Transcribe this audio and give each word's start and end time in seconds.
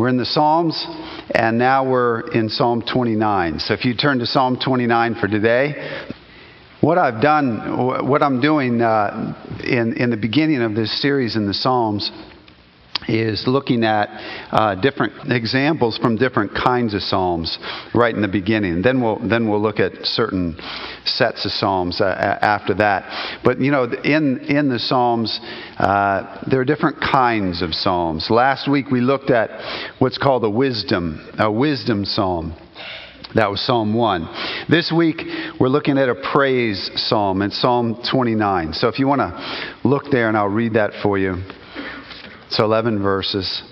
We're 0.00 0.08
in 0.08 0.16
the 0.16 0.24
Psalms, 0.24 0.82
and 1.30 1.58
now 1.58 1.86
we're 1.86 2.20
in 2.30 2.48
Psalm 2.48 2.80
29. 2.90 3.58
So 3.58 3.74
if 3.74 3.84
you 3.84 3.94
turn 3.94 4.20
to 4.20 4.26
Psalm 4.26 4.58
29 4.58 5.16
for 5.16 5.28
today, 5.28 6.06
what 6.80 6.96
I've 6.96 7.20
done, 7.20 8.08
what 8.08 8.22
I'm 8.22 8.40
doing 8.40 8.80
uh, 8.80 9.34
in, 9.62 9.92
in 9.98 10.08
the 10.08 10.16
beginning 10.16 10.62
of 10.62 10.74
this 10.74 11.02
series 11.02 11.36
in 11.36 11.46
the 11.46 11.52
Psalms, 11.52 12.10
is 13.08 13.46
looking 13.46 13.84
at 13.84 14.08
uh, 14.50 14.74
different 14.76 15.30
examples 15.30 15.98
from 15.98 16.16
different 16.16 16.54
kinds 16.54 16.94
of 16.94 17.02
psalms 17.02 17.58
right 17.94 18.14
in 18.14 18.22
the 18.22 18.28
beginning. 18.28 18.82
Then 18.82 19.00
we'll 19.00 19.18
then 19.28 19.48
we'll 19.48 19.62
look 19.62 19.80
at 19.80 20.04
certain 20.04 20.56
sets 21.04 21.44
of 21.44 21.52
psalms 21.52 22.00
uh, 22.00 22.38
after 22.40 22.74
that. 22.74 23.40
But 23.44 23.60
you 23.60 23.70
know, 23.70 23.84
in 23.84 24.38
in 24.40 24.68
the 24.68 24.78
psalms, 24.78 25.40
uh, 25.78 26.44
there 26.50 26.60
are 26.60 26.64
different 26.64 27.00
kinds 27.00 27.62
of 27.62 27.74
psalms. 27.74 28.30
Last 28.30 28.68
week 28.68 28.90
we 28.90 29.00
looked 29.00 29.30
at 29.30 29.50
what's 29.98 30.18
called 30.18 30.44
a 30.44 30.50
wisdom 30.50 31.28
a 31.38 31.50
wisdom 31.50 32.04
psalm. 32.04 32.54
That 33.34 33.48
was 33.48 33.60
Psalm 33.60 33.94
1. 33.94 34.66
This 34.68 34.90
week, 34.90 35.22
we're 35.60 35.68
looking 35.68 35.98
at 35.98 36.08
a 36.08 36.16
praise 36.32 36.90
psalm 36.96 37.42
in 37.42 37.52
Psalm 37.52 38.02
29. 38.10 38.72
So 38.72 38.88
if 38.88 38.98
you 38.98 39.06
want 39.06 39.20
to 39.20 39.88
look 39.88 40.10
there, 40.10 40.26
and 40.26 40.36
I'll 40.36 40.48
read 40.48 40.72
that 40.72 40.94
for 41.00 41.16
you. 41.16 41.36
So 42.50 42.64
11 42.64 43.02
verses. 43.02 43.62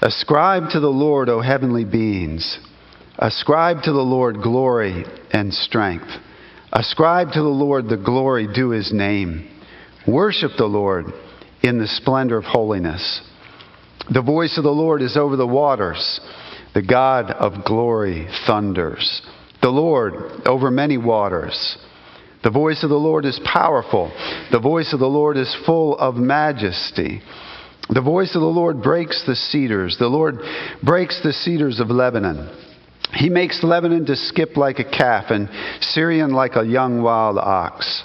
Ascribe 0.00 0.70
to 0.70 0.80
the 0.80 0.88
Lord, 0.88 1.28
O 1.28 1.40
heavenly 1.40 1.84
beings. 1.84 2.58
Ascribe 3.18 3.82
to 3.82 3.92
the 3.92 4.00
Lord 4.00 4.42
glory 4.42 5.04
and 5.30 5.52
strength. 5.52 6.08
Ascribe 6.72 7.32
to 7.32 7.42
the 7.42 7.48
Lord 7.48 7.88
the 7.88 7.98
glory 7.98 8.48
due 8.52 8.70
his 8.70 8.92
name. 8.92 9.48
Worship 10.08 10.52
the 10.56 10.64
Lord 10.64 11.04
in 11.62 11.78
the 11.78 11.86
splendor 11.86 12.38
of 12.38 12.44
holiness. 12.44 13.20
The 14.10 14.22
voice 14.22 14.56
of 14.56 14.64
the 14.64 14.70
Lord 14.70 15.02
is 15.02 15.16
over 15.16 15.36
the 15.36 15.46
waters. 15.46 16.18
The 16.74 16.82
God 16.82 17.30
of 17.30 17.64
glory 17.64 18.26
thunders. 18.46 19.22
The 19.60 19.68
Lord 19.68 20.14
over 20.46 20.70
many 20.70 20.96
waters. 20.96 21.76
The 22.42 22.50
voice 22.50 22.82
of 22.82 22.90
the 22.90 22.96
Lord 22.96 23.24
is 23.24 23.40
powerful. 23.44 24.12
The 24.50 24.60
voice 24.60 24.92
of 24.92 25.00
the 25.00 25.06
Lord 25.06 25.36
is 25.36 25.56
full 25.64 25.96
of 25.98 26.16
majesty. 26.16 27.22
The 27.88 28.00
voice 28.00 28.34
of 28.34 28.40
the 28.40 28.46
Lord 28.46 28.82
breaks 28.82 29.24
the 29.26 29.36
cedars. 29.36 29.96
The 29.98 30.08
Lord 30.08 30.38
breaks 30.82 31.20
the 31.22 31.32
cedars 31.32 31.78
of 31.78 31.90
Lebanon. 31.90 32.48
He 33.14 33.28
makes 33.28 33.62
Lebanon 33.62 34.06
to 34.06 34.16
skip 34.16 34.56
like 34.56 34.78
a 34.78 34.84
calf 34.84 35.26
and 35.30 35.48
Sirion 35.80 36.32
like 36.32 36.56
a 36.56 36.64
young 36.64 37.02
wild 37.02 37.38
ox. 37.38 38.04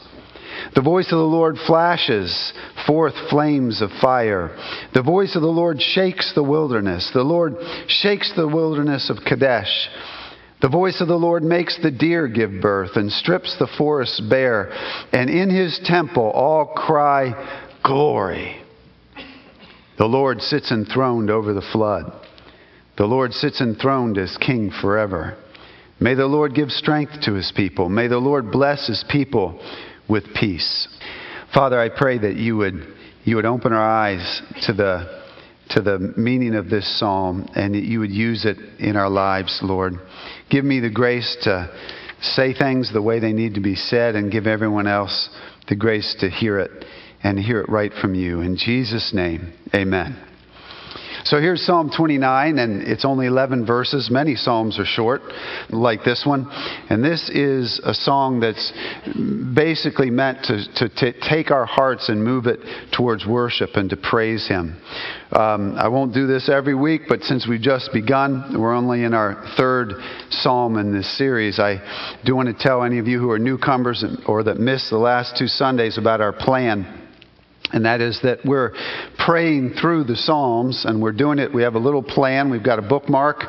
The 0.75 0.81
voice 0.81 1.11
of 1.11 1.17
the 1.17 1.23
Lord 1.23 1.57
flashes 1.65 2.53
forth 2.85 3.13
flames 3.29 3.81
of 3.81 3.89
fire. 4.01 4.57
The 4.93 5.03
voice 5.03 5.35
of 5.35 5.41
the 5.41 5.47
Lord 5.47 5.81
shakes 5.81 6.33
the 6.33 6.43
wilderness. 6.43 7.09
The 7.13 7.23
Lord 7.23 7.55
shakes 7.87 8.33
the 8.35 8.47
wilderness 8.47 9.09
of 9.09 9.23
Kadesh. 9.25 9.89
The 10.61 10.69
voice 10.69 11.01
of 11.01 11.07
the 11.07 11.15
Lord 11.15 11.43
makes 11.43 11.77
the 11.81 11.91
deer 11.91 12.27
give 12.27 12.61
birth 12.61 12.95
and 12.95 13.11
strips 13.11 13.55
the 13.59 13.67
forests 13.77 14.19
bare. 14.19 14.71
And 15.11 15.29
in 15.29 15.49
his 15.49 15.79
temple 15.83 16.31
all 16.31 16.65
cry, 16.65 17.65
Glory. 17.83 18.57
The 19.97 20.05
Lord 20.05 20.41
sits 20.41 20.71
enthroned 20.71 21.29
over 21.29 21.53
the 21.53 21.61
flood. 21.61 22.11
The 22.97 23.05
Lord 23.05 23.33
sits 23.33 23.61
enthroned 23.61 24.17
as 24.17 24.35
king 24.37 24.71
forever. 24.71 25.37
May 25.99 26.15
the 26.15 26.25
Lord 26.25 26.53
give 26.53 26.71
strength 26.71 27.21
to 27.23 27.33
his 27.33 27.51
people. 27.55 27.89
May 27.89 28.07
the 28.07 28.17
Lord 28.17 28.51
bless 28.51 28.87
his 28.87 29.03
people 29.09 29.59
with 30.07 30.23
peace. 30.33 30.87
Father, 31.53 31.79
I 31.79 31.89
pray 31.89 32.17
that 32.19 32.35
you 32.35 32.57
would, 32.57 32.93
you 33.23 33.35
would 33.35 33.45
open 33.45 33.73
our 33.73 33.89
eyes 33.89 34.41
to 34.63 34.73
the, 34.73 35.16
to 35.71 35.81
the 35.81 36.13
meaning 36.17 36.55
of 36.55 36.69
this 36.69 36.99
psalm 36.99 37.47
and 37.55 37.75
that 37.75 37.83
you 37.83 37.99
would 37.99 38.11
use 38.11 38.45
it 38.45 38.57
in 38.79 38.95
our 38.95 39.09
lives, 39.09 39.59
Lord. 39.61 39.93
Give 40.49 40.63
me 40.63 40.79
the 40.79 40.89
grace 40.89 41.37
to 41.43 41.69
say 42.21 42.53
things 42.53 42.91
the 42.91 43.01
way 43.01 43.19
they 43.19 43.33
need 43.33 43.55
to 43.55 43.61
be 43.61 43.75
said 43.75 44.15
and 44.15 44.31
give 44.31 44.47
everyone 44.47 44.87
else 44.87 45.29
the 45.67 45.75
grace 45.75 46.15
to 46.19 46.29
hear 46.29 46.59
it 46.59 46.85
and 47.23 47.37
hear 47.37 47.61
it 47.61 47.69
right 47.69 47.91
from 47.93 48.15
you. 48.15 48.41
In 48.41 48.57
Jesus' 48.57 49.13
name, 49.13 49.53
amen. 49.73 50.26
So 51.27 51.41
here's 51.41 51.65
Psalm 51.65 51.91
29, 51.93 52.57
and 52.57 52.83
it's 52.83 53.03
only 53.03 53.25
11 53.27 53.65
verses. 53.65 54.09
Many 54.09 54.35
Psalms 54.35 54.79
are 54.79 54.85
short, 54.85 55.21
like 55.69 56.05
this 56.05 56.25
one. 56.25 56.47
And 56.89 57.03
this 57.03 57.29
is 57.29 57.81
a 57.83 57.93
song 57.93 58.39
that's 58.39 58.71
basically 59.53 60.09
meant 60.09 60.45
to, 60.45 60.63
to, 60.75 60.87
to 60.87 61.19
take 61.19 61.51
our 61.51 61.65
hearts 61.65 62.07
and 62.07 62.23
move 62.23 62.47
it 62.47 62.61
towards 62.93 63.27
worship 63.27 63.71
and 63.73 63.89
to 63.89 63.97
praise 63.97 64.47
Him. 64.47 64.81
Um, 65.33 65.75
I 65.77 65.89
won't 65.89 66.13
do 66.13 66.27
this 66.27 66.47
every 66.47 66.75
week, 66.75 67.01
but 67.09 67.23
since 67.23 67.45
we've 67.45 67.59
just 67.59 67.91
begun, 67.91 68.57
we're 68.57 68.73
only 68.73 69.03
in 69.03 69.13
our 69.13 69.53
third 69.57 69.95
psalm 70.29 70.77
in 70.77 70.93
this 70.93 71.17
series. 71.17 71.59
I 71.59 72.21
do 72.23 72.37
want 72.37 72.47
to 72.47 72.63
tell 72.63 72.83
any 72.83 72.99
of 72.99 73.07
you 73.07 73.19
who 73.19 73.31
are 73.31 73.39
newcomers 73.39 74.05
or 74.27 74.43
that 74.43 74.59
missed 74.59 74.89
the 74.91 74.97
last 74.97 75.35
two 75.35 75.47
Sundays 75.47 75.97
about 75.97 76.21
our 76.21 76.31
plan 76.31 77.06
and 77.73 77.85
that 77.85 78.01
is 78.01 78.19
that 78.23 78.39
we're 78.45 78.73
praying 79.17 79.73
through 79.79 80.05
the 80.05 80.15
Psalms, 80.15 80.85
and 80.85 81.01
we're 81.01 81.11
doing 81.11 81.39
it. 81.39 81.53
We 81.53 81.63
have 81.63 81.75
a 81.75 81.79
little 81.79 82.03
plan. 82.03 82.49
We've 82.49 82.63
got 82.63 82.79
a 82.79 82.81
bookmark. 82.81 83.43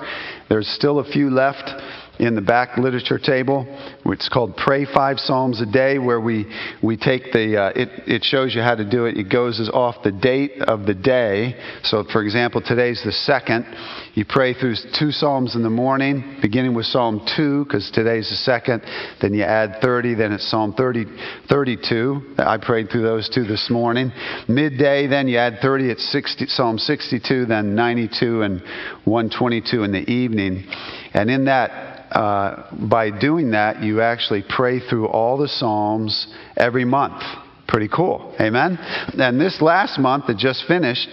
There's 0.49 0.69
still 0.69 0.99
a 0.99 1.05
few 1.05 1.31
left 1.31 1.71
in 2.19 2.35
the 2.35 2.41
back 2.41 2.77
literature 2.77 3.19
table. 3.19 3.67
It's 4.07 4.29
called 4.29 4.57
Pray 4.57 4.85
Five 4.85 5.21
Psalms 5.21 5.61
a 5.61 5.67
Day, 5.67 5.99
where 5.99 6.21
we, 6.21 6.47
we 6.83 6.97
take 6.97 7.33
the, 7.33 7.57
uh, 7.57 7.73
it, 7.77 7.89
it 8.07 8.25
shows 8.25 8.55
you 8.55 8.63
how 8.63 8.75
to 8.75 8.89
do 8.89 9.07
it. 9.07 9.17
It 9.17 9.31
goes 9.31 9.61
as 9.61 9.69
off 9.69 10.03
the 10.03 10.13
date 10.13 10.61
of 10.63 10.87
the 10.87 10.95
day. 10.95 11.55
So, 11.85 12.05
for 12.11 12.23
example, 12.23 12.61
today's 12.61 13.03
the 13.05 13.13
second. 13.13 13.67
You 14.15 14.25
pray 14.29 14.55
through 14.55 14.75
two 14.99 15.13
Psalms 15.13 15.55
in 15.55 15.63
the 15.63 15.71
morning, 15.71 16.39
beginning 16.43 16.75
with 16.75 16.87
Psalm 16.87 17.25
2, 17.37 17.65
because 17.65 17.91
today's 17.93 18.29
the 18.31 18.37
second. 18.37 18.83
Then 19.21 19.33
you 19.33 19.45
add 19.45 19.81
30, 19.81 20.15
then 20.15 20.33
it's 20.33 20.51
Psalm 20.51 20.75
30, 20.75 21.05
32. 21.49 22.35
I 22.39 22.59
prayed 22.59 22.91
through 22.91 23.03
those 23.03 23.29
two 23.29 23.45
this 23.45 23.71
morning. 23.71 24.11
Midday, 24.49 25.07
then 25.07 25.29
you 25.29 25.39
add 25.39 25.59
30, 25.63 25.91
it's 25.91 26.11
60, 26.11 26.47
Psalm 26.47 26.79
62, 26.79 27.47
then 27.47 27.77
92 27.77 28.43
and 28.43 28.61
122 29.05 29.85
in 29.85 29.93
the 29.93 30.11
evening. 30.11 30.65
And 31.15 31.31
in 31.31 31.45
that, 31.45 31.88
uh, 32.11 32.75
by 32.89 33.11
doing 33.11 33.51
that, 33.51 33.83
you 33.83 34.01
actually 34.01 34.45
pray 34.49 34.81
through 34.81 35.07
all 35.07 35.37
the 35.37 35.49
Psalms 35.49 36.27
every 36.57 36.85
month. 36.85 37.23
Pretty 37.67 37.89
cool. 37.89 38.35
Amen? 38.41 38.79
And 39.19 39.41
this 39.41 39.61
last 39.61 39.99
month 39.99 40.27
that 40.29 40.39
just 40.39 40.65
finished, 40.67 41.09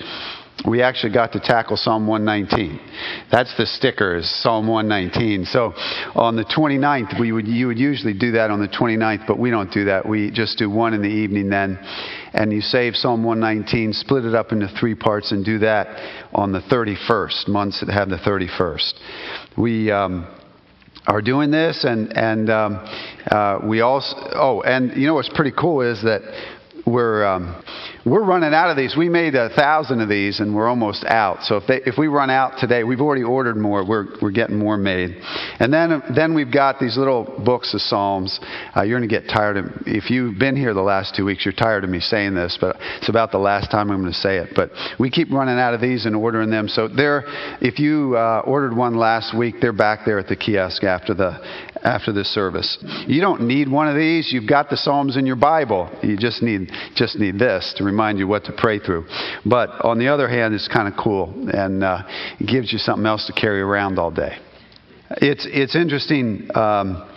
we 0.65 0.81
actually 0.81 1.13
got 1.13 1.33
to 1.33 1.39
tackle 1.39 1.75
Psalm 1.75 2.07
119. 2.07 2.79
That's 3.29 3.55
the 3.57 3.65
sticker, 3.65 4.15
is 4.15 4.29
Psalm 4.41 4.67
119. 4.67 5.45
So 5.45 5.73
on 6.15 6.37
the 6.37 6.45
29th, 6.45 7.19
we 7.19 7.33
would, 7.33 7.45
you 7.45 7.67
would 7.67 7.77
usually 7.77 8.13
do 8.13 8.31
that 8.31 8.49
on 8.49 8.61
the 8.61 8.69
29th, 8.69 9.27
but 9.27 9.37
we 9.37 9.49
don't 9.51 9.71
do 9.71 9.85
that. 9.85 10.07
We 10.07 10.31
just 10.31 10.57
do 10.57 10.69
one 10.69 10.93
in 10.93 11.01
the 11.01 11.09
evening 11.09 11.49
then. 11.49 11.77
And 12.33 12.53
you 12.53 12.61
save 12.61 12.95
Psalm 12.95 13.23
119, 13.23 13.93
split 13.93 14.23
it 14.23 14.33
up 14.33 14.53
into 14.53 14.67
three 14.79 14.95
parts, 14.95 15.31
and 15.33 15.43
do 15.43 15.59
that 15.59 15.87
on 16.33 16.53
the 16.53 16.61
31st, 16.61 17.49
months 17.49 17.81
that 17.81 17.91
have 17.91 18.09
the 18.09 18.17
31st. 18.17 18.93
We. 19.57 19.91
Um, 19.91 20.27
are 21.07 21.21
doing 21.21 21.51
this, 21.51 21.83
and 21.83 22.15
and 22.17 22.49
um, 22.49 22.75
uh, 23.31 23.59
we 23.63 23.81
also 23.81 24.15
oh, 24.33 24.61
and 24.61 24.95
you 24.95 25.07
know 25.07 25.15
what's 25.15 25.29
pretty 25.29 25.53
cool 25.57 25.81
is 25.81 26.01
that 26.03 26.21
we're 26.85 27.25
um, 27.25 27.63
we're 28.05 28.23
running 28.23 28.53
out 28.53 28.69
of 28.69 28.77
these. 28.77 28.95
We 28.95 29.09
made 29.09 29.33
a 29.33 29.49
thousand 29.49 29.99
of 29.99 30.09
these, 30.09 30.39
and 30.39 30.55
we're 30.55 30.67
almost 30.67 31.03
out. 31.05 31.43
So 31.43 31.57
if 31.57 31.67
they, 31.67 31.81
if 31.85 31.97
we 31.97 32.07
run 32.07 32.29
out 32.29 32.59
today, 32.59 32.83
we've 32.83 33.01
already 33.01 33.23
ordered 33.23 33.57
more. 33.57 33.83
We're 33.83 34.05
we're 34.21 34.31
getting 34.31 34.59
more 34.59 34.77
made, 34.77 35.17
and 35.59 35.73
then 35.73 36.03
then 36.15 36.35
we've 36.35 36.51
got 36.51 36.79
these 36.79 36.97
little 36.97 37.23
books 37.43 37.73
of 37.73 37.81
Psalms. 37.81 38.39
Uh, 38.75 38.83
you're 38.83 38.99
going 38.99 39.09
to 39.09 39.19
get 39.21 39.27
tired 39.27 39.57
of 39.57 39.65
if 39.87 40.11
you've 40.11 40.37
been 40.37 40.55
here 40.55 40.73
the 40.75 40.81
last 40.81 41.15
two 41.15 41.25
weeks. 41.25 41.45
You're 41.45 41.53
tired 41.53 41.83
of 41.83 41.89
me 41.89 41.99
saying 41.99 42.35
this, 42.35 42.57
but 42.61 42.75
it's 42.97 43.09
about 43.09 43.31
the 43.31 43.39
last 43.39 43.71
time 43.71 43.89
I'm 43.89 44.01
going 44.01 44.13
to 44.13 44.19
say 44.19 44.37
it. 44.37 44.49
But 44.55 44.69
we 44.99 45.09
keep 45.09 45.31
running 45.31 45.57
out 45.57 45.73
of 45.73 45.81
these 45.81 46.05
and 46.05 46.15
ordering 46.15 46.51
them. 46.51 46.67
So 46.67 46.87
there, 46.87 47.23
if 47.59 47.79
you 47.79 48.15
uh, 48.15 48.43
ordered 48.45 48.75
one 48.75 48.95
last 48.95 49.35
week, 49.35 49.55
they're 49.61 49.73
back 49.73 50.01
there 50.05 50.19
at 50.19 50.27
the 50.27 50.35
kiosk 50.35 50.83
after 50.83 51.15
the 51.15 51.39
after 51.85 52.11
this 52.11 52.27
service. 52.33 52.77
You 53.07 53.21
don't 53.21 53.41
need 53.41 53.69
one 53.69 53.87
of 53.87 53.95
these. 53.95 54.33
You've 54.33 54.47
got 54.47 54.69
the 54.69 54.77
Psalms 54.77 55.15
in 55.17 55.25
your 55.25 55.35
Bible. 55.35 55.89
You 56.01 56.17
just 56.17 56.41
need 56.41 56.71
just 56.95 57.17
need 57.17 57.37
this 57.39 57.73
to 57.77 57.83
remind 57.83 58.19
you 58.19 58.27
what 58.27 58.43
to 58.45 58.51
pray 58.51 58.79
through. 58.79 59.05
But 59.45 59.69
on 59.85 59.99
the 59.99 60.07
other 60.07 60.27
hand, 60.27 60.53
it's 60.53 60.67
kind 60.67 60.87
of 60.87 60.95
cool 61.01 61.33
and 61.53 61.83
uh, 61.83 62.03
gives 62.45 62.73
you 62.73 62.79
something 62.79 63.05
else 63.05 63.27
to 63.27 63.33
carry 63.33 63.61
around 63.61 63.99
all 63.99 64.11
day. 64.11 64.37
It's 65.11 65.45
it's 65.49 65.75
interesting. 65.75 66.49
Um, 66.55 67.11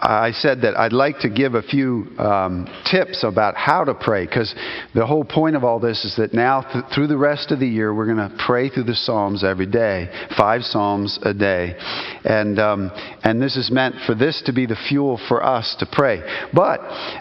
I 0.00 0.32
said 0.32 0.60
that 0.60 0.78
I'd 0.78 0.92
like 0.92 1.20
to 1.20 1.30
give 1.30 1.54
a 1.54 1.62
few 1.62 2.08
um, 2.18 2.68
tips 2.84 3.24
about 3.24 3.56
how 3.56 3.82
to 3.82 3.94
pray 3.94 4.26
because 4.26 4.54
the 4.94 5.06
whole 5.06 5.24
point 5.24 5.56
of 5.56 5.64
all 5.64 5.80
this 5.80 6.04
is 6.04 6.16
that 6.16 6.34
now, 6.34 6.60
th- 6.60 6.84
through 6.94 7.06
the 7.06 7.16
rest 7.16 7.50
of 7.50 7.60
the 7.60 7.66
year, 7.66 7.94
we're 7.94 8.04
going 8.04 8.18
to 8.18 8.36
pray 8.46 8.68
through 8.68 8.84
the 8.84 8.94
Psalms 8.94 9.42
every 9.42 9.66
day, 9.66 10.08
five 10.36 10.62
Psalms 10.62 11.18
a 11.22 11.32
day. 11.32 11.76
And, 12.24 12.58
um, 12.58 12.90
and 13.24 13.40
this 13.40 13.56
is 13.56 13.70
meant 13.70 13.94
for 14.06 14.14
this 14.14 14.42
to 14.46 14.52
be 14.52 14.66
the 14.66 14.76
fuel 14.88 15.18
for 15.28 15.42
us 15.42 15.74
to 15.80 15.86
pray. 15.90 16.20
But 16.52 16.80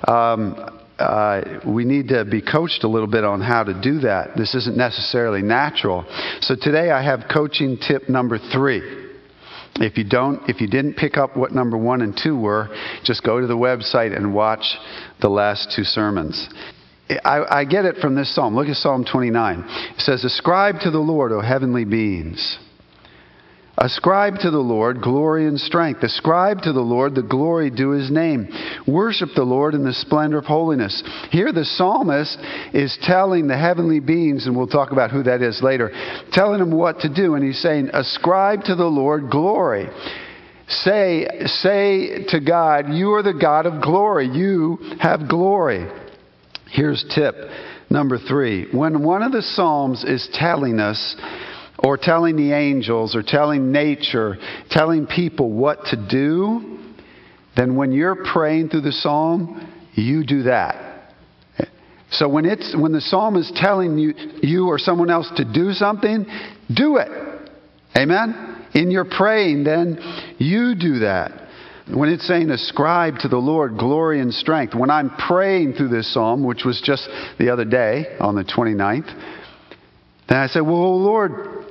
um, 0.10 0.82
uh, 1.00 1.62
we 1.66 1.86
need 1.86 2.10
to 2.10 2.26
be 2.26 2.42
coached 2.42 2.84
a 2.84 2.90
little 2.90 3.08
bit 3.08 3.24
on 3.24 3.40
how 3.40 3.64
to 3.64 3.80
do 3.82 4.00
that. 4.00 4.36
This 4.36 4.54
isn't 4.54 4.76
necessarily 4.76 5.42
natural. 5.42 6.06
So 6.42 6.56
today 6.62 6.92
I 6.92 7.02
have 7.02 7.30
coaching 7.34 7.78
tip 7.78 8.10
number 8.10 8.38
three. 8.38 9.05
If 9.80 9.98
you 9.98 10.06
don't, 10.06 10.48
if 10.50 10.62
you 10.62 10.68
didn't 10.68 10.94
pick 10.94 11.18
up 11.18 11.36
what 11.36 11.52
number 11.52 11.78
one 11.78 12.02
and 12.02 12.18
two 12.18 12.38
were, 12.40 12.70
just 13.04 13.24
go 13.24 13.42
to 13.42 13.48
the 13.48 13.58
website 13.58 14.16
and 14.16 14.34
watch 14.34 14.78
the 15.22 15.30
last 15.30 15.74
two 15.76 15.84
sermons. 15.84 16.48
I, 17.10 17.60
I 17.60 17.66
get 17.66 17.86
it 17.86 17.98
from 17.98 18.16
this 18.16 18.34
psalm. 18.34 18.56
Look 18.56 18.68
at 18.68 18.78
Psalm 18.78 19.06
29. 19.06 19.64
It 19.98 20.02
says, 20.02 20.24
Ascribe 20.24 20.80
to 20.82 20.92
the 20.92 21.00
Lord, 21.00 21.32
O 21.32 21.42
heavenly 21.42 21.86
beings. 21.86 22.58
Ascribe 23.78 24.40
to 24.40 24.52
the 24.52 24.58
Lord 24.58 25.02
glory 25.02 25.48
and 25.48 25.60
strength. 25.60 26.02
Ascribe 26.02 26.62
to 26.62 26.72
the 26.72 26.80
Lord 26.80 27.14
the 27.14 27.22
glory 27.22 27.70
due 27.70 27.90
his 27.92 28.10
name. 28.10 28.48
Worship 28.88 29.30
the 29.36 29.44
Lord 29.44 29.74
in 29.74 29.84
the 29.84 29.94
splendor 29.94 30.38
of 30.38 30.46
holiness. 30.46 31.04
Here, 31.30 31.52
the 31.52 31.66
psalmist 31.66 32.38
is 32.74 32.98
telling 33.02 33.48
the 33.48 33.58
heavenly 33.58 34.00
beings, 34.00 34.48
and 34.48 34.56
we'll 34.56 34.68
talk 34.68 34.92
about 34.92 35.12
who 35.12 35.24
that 35.24 35.42
is 35.42 35.62
later, 35.62 35.92
telling 36.32 36.60
them 36.60 36.72
what 36.72 37.02
to 37.02 37.14
do. 37.14 37.36
And 37.36 37.44
he's 37.44 37.62
saying, 37.62 37.90
Ascribe 37.92 38.64
to 38.66 38.76
the 38.76 38.86
Lord 38.86 39.30
glory. 39.30 39.90
Say, 40.68 41.28
say 41.46 42.26
to 42.30 42.40
God, 42.40 42.94
You 42.94 43.14
are 43.14 43.24
the 43.24 43.34
God 43.34 43.66
of 43.66 43.84
glory. 43.84 44.28
You 44.28 44.78
have 45.00 45.28
glory. 45.28 45.86
Here's 46.72 47.06
tip 47.14 47.36
number 47.90 48.18
three. 48.18 48.68
When 48.72 49.04
one 49.04 49.22
of 49.22 49.32
the 49.32 49.42
Psalms 49.42 50.04
is 50.04 50.28
telling 50.34 50.80
us, 50.80 51.16
or 51.80 51.98
telling 51.98 52.36
the 52.36 52.52
angels 52.52 53.16
or 53.16 53.24
telling 53.24 53.72
nature, 53.72 54.38
telling 54.70 55.08
people 55.08 55.52
what 55.52 55.86
to 55.86 56.08
do, 56.08 56.80
then 57.56 57.76
when 57.76 57.92
you're 57.92 58.24
praying 58.34 58.70
through 58.70 58.82
the 58.82 58.92
psalm, 58.92 59.72
you 59.94 60.26
do 60.26 60.44
that. 60.44 60.86
So 62.12 62.30
when 62.30 62.46
it's 62.46 62.76
when 62.78 62.92
the 62.92 63.02
psalm 63.02 63.36
is 63.36 63.52
telling 63.56 63.98
you 63.98 64.14
you 64.42 64.68
or 64.68 64.78
someone 64.78 65.10
else 65.10 65.30
to 65.36 65.46
do 65.46 65.74
something, 65.74 66.26
do 66.74 66.98
it. 66.98 67.10
Amen. 67.98 68.68
In 68.74 68.92
your 68.92 69.06
praying, 69.06 69.64
then 69.64 69.98
you 70.38 70.76
do 70.76 71.00
that. 71.00 71.42
When 71.94 72.10
it's 72.10 72.26
saying 72.26 72.50
ascribe 72.50 73.20
to 73.20 73.28
the 73.28 73.38
Lord 73.38 73.78
glory 73.78 74.20
and 74.20 74.34
strength, 74.34 74.74
when 74.74 74.90
I'm 74.90 75.12
praying 75.12 75.74
through 75.74 75.90
this 75.90 76.12
psalm, 76.12 76.44
which 76.44 76.64
was 76.66 76.82
just 76.82 77.08
the 77.38 77.50
other 77.50 77.66
day 77.66 78.18
on 78.20 78.36
the 78.36 78.44
29th, 78.44 79.08
then 80.28 80.38
I 80.38 80.48
say, 80.48 80.62
Well, 80.62 81.02
Lord, 81.02 81.65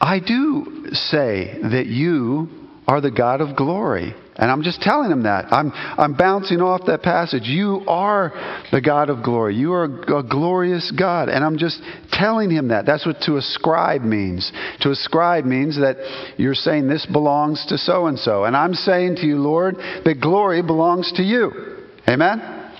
I 0.00 0.20
do 0.20 0.86
say 0.92 1.58
that 1.62 1.86
you 1.86 2.48
are 2.86 3.00
the 3.00 3.10
God 3.10 3.40
of 3.40 3.56
glory. 3.56 4.14
And 4.36 4.52
I'm 4.52 4.62
just 4.62 4.80
telling 4.80 5.10
him 5.10 5.24
that. 5.24 5.52
I'm, 5.52 5.72
I'm 5.74 6.14
bouncing 6.14 6.60
off 6.60 6.86
that 6.86 7.02
passage. 7.02 7.42
You 7.42 7.82
are 7.88 8.32
the 8.70 8.80
God 8.80 9.10
of 9.10 9.24
glory. 9.24 9.56
You 9.56 9.72
are 9.72 9.84
a 9.84 10.22
glorious 10.22 10.92
God. 10.96 11.28
And 11.28 11.44
I'm 11.44 11.58
just 11.58 11.82
telling 12.12 12.48
him 12.48 12.68
that. 12.68 12.86
That's 12.86 13.04
what 13.04 13.20
to 13.22 13.36
ascribe 13.36 14.02
means. 14.02 14.52
To 14.82 14.90
ascribe 14.90 15.44
means 15.44 15.76
that 15.80 15.96
you're 16.36 16.54
saying 16.54 16.86
this 16.86 17.04
belongs 17.04 17.66
to 17.66 17.78
so 17.78 18.06
and 18.06 18.16
so. 18.16 18.44
And 18.44 18.56
I'm 18.56 18.74
saying 18.74 19.16
to 19.16 19.26
you, 19.26 19.38
Lord, 19.38 19.74
that 19.76 20.20
glory 20.20 20.62
belongs 20.62 21.12
to 21.16 21.22
you. 21.24 21.78
Amen? 22.08 22.72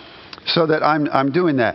So 0.46 0.68
that 0.68 0.84
I'm, 0.84 1.08
I'm 1.08 1.32
doing 1.32 1.56
that. 1.56 1.74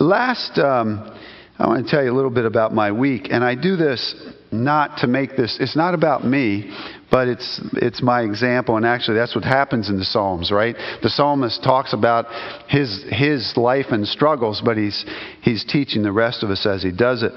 Last, 0.00 0.58
um, 0.58 1.16
I 1.56 1.68
want 1.68 1.86
to 1.86 1.90
tell 1.90 2.02
you 2.02 2.12
a 2.12 2.16
little 2.16 2.30
bit 2.30 2.46
about 2.46 2.74
my 2.74 2.90
week. 2.90 3.28
And 3.30 3.44
I 3.44 3.54
do 3.54 3.76
this 3.76 4.12
not 4.52 4.98
to 4.98 5.06
make 5.06 5.36
this, 5.36 5.58
it's 5.60 5.76
not 5.76 5.94
about 5.94 6.24
me, 6.24 6.74
but 7.10 7.28
it's, 7.28 7.60
it's 7.74 8.02
my 8.02 8.22
example. 8.22 8.76
And 8.76 8.86
actually, 8.86 9.16
that's 9.18 9.34
what 9.34 9.44
happens 9.44 9.88
in 9.88 9.98
the 9.98 10.04
Psalms, 10.04 10.50
right? 10.50 10.76
The 11.02 11.10
psalmist 11.10 11.62
talks 11.62 11.92
about 11.92 12.26
his, 12.68 13.04
his 13.08 13.56
life 13.56 13.86
and 13.90 14.06
struggles, 14.06 14.60
but 14.64 14.76
he's, 14.76 15.04
he's 15.42 15.64
teaching 15.64 16.02
the 16.02 16.12
rest 16.12 16.42
of 16.42 16.50
us 16.50 16.66
as 16.66 16.82
he 16.82 16.92
does 16.92 17.22
it. 17.22 17.32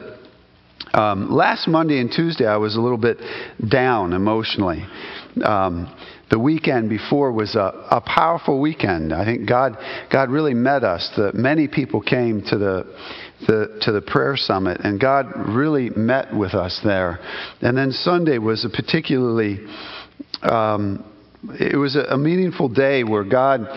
Um, 0.93 1.31
last 1.31 1.67
Monday 1.67 1.99
and 1.99 2.11
Tuesday, 2.11 2.45
I 2.45 2.57
was 2.57 2.75
a 2.75 2.81
little 2.81 2.97
bit 2.97 3.17
down 3.67 4.13
emotionally. 4.13 4.85
Um, 5.43 5.91
the 6.29 6.37
weekend 6.39 6.89
before 6.89 7.31
was 7.31 7.55
a, 7.55 7.87
a, 7.91 8.01
powerful 8.01 8.59
weekend. 8.59 9.13
I 9.13 9.25
think 9.25 9.47
God, 9.47 9.77
God 10.11 10.29
really 10.29 10.53
met 10.53 10.83
us. 10.83 11.09
The, 11.15 11.31
many 11.33 11.67
people 11.67 12.01
came 12.01 12.41
to 12.47 12.57
the 12.57 12.85
the, 13.47 13.79
to 13.81 13.91
the 13.91 14.01
prayer 14.01 14.35
summit, 14.37 14.81
and 14.83 14.99
God 14.99 15.27
really 15.49 15.89
met 15.89 16.35
with 16.35 16.53
us 16.53 16.79
there. 16.83 17.19
And 17.61 17.77
then 17.77 17.91
Sunday 17.91 18.37
was 18.37 18.65
a 18.65 18.69
particularly, 18.69 19.59
um, 20.41 21.05
it 21.59 21.77
was 21.77 21.95
a, 21.95 22.01
a 22.01 22.17
meaningful 22.17 22.69
day 22.69 23.03
where 23.03 23.23
God, 23.23 23.67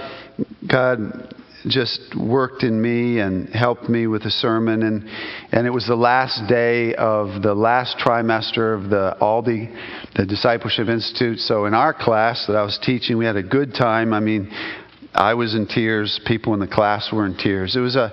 God 0.70 1.34
just 1.68 2.14
worked 2.16 2.62
in 2.62 2.80
me 2.80 3.18
and 3.18 3.48
helped 3.48 3.88
me 3.88 4.06
with 4.06 4.22
the 4.22 4.30
sermon. 4.30 4.82
And 4.82 5.08
and 5.52 5.66
it 5.66 5.70
was 5.70 5.86
the 5.86 5.96
last 5.96 6.48
day 6.48 6.94
of 6.94 7.42
the 7.42 7.54
last 7.54 7.98
trimester 7.98 8.76
of 8.76 8.88
the 8.90 9.16
Aldi 9.20 10.14
the 10.16 10.26
discipleship 10.26 10.88
institute. 10.88 11.38
So 11.40 11.66
in 11.66 11.74
our 11.74 11.92
class 11.92 12.46
that 12.46 12.56
I 12.56 12.62
was 12.62 12.78
teaching 12.82 13.18
we 13.18 13.24
had 13.24 13.36
a 13.36 13.42
good 13.42 13.74
time. 13.74 14.12
I 14.12 14.20
mean 14.20 14.50
I 15.12 15.34
was 15.34 15.54
in 15.54 15.66
tears. 15.66 16.20
People 16.26 16.54
in 16.54 16.60
the 16.60 16.68
class 16.68 17.10
were 17.12 17.26
in 17.26 17.36
tears. 17.36 17.74
It 17.74 17.80
was 17.80 17.96
a 17.96 18.12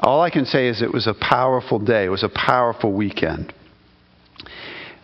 all 0.00 0.22
I 0.22 0.30
can 0.30 0.46
say 0.46 0.68
is 0.68 0.82
it 0.82 0.92
was 0.92 1.06
a 1.06 1.14
powerful 1.14 1.78
day. 1.78 2.06
It 2.06 2.10
was 2.10 2.22
a 2.22 2.28
powerful 2.28 2.92
weekend. 2.92 3.52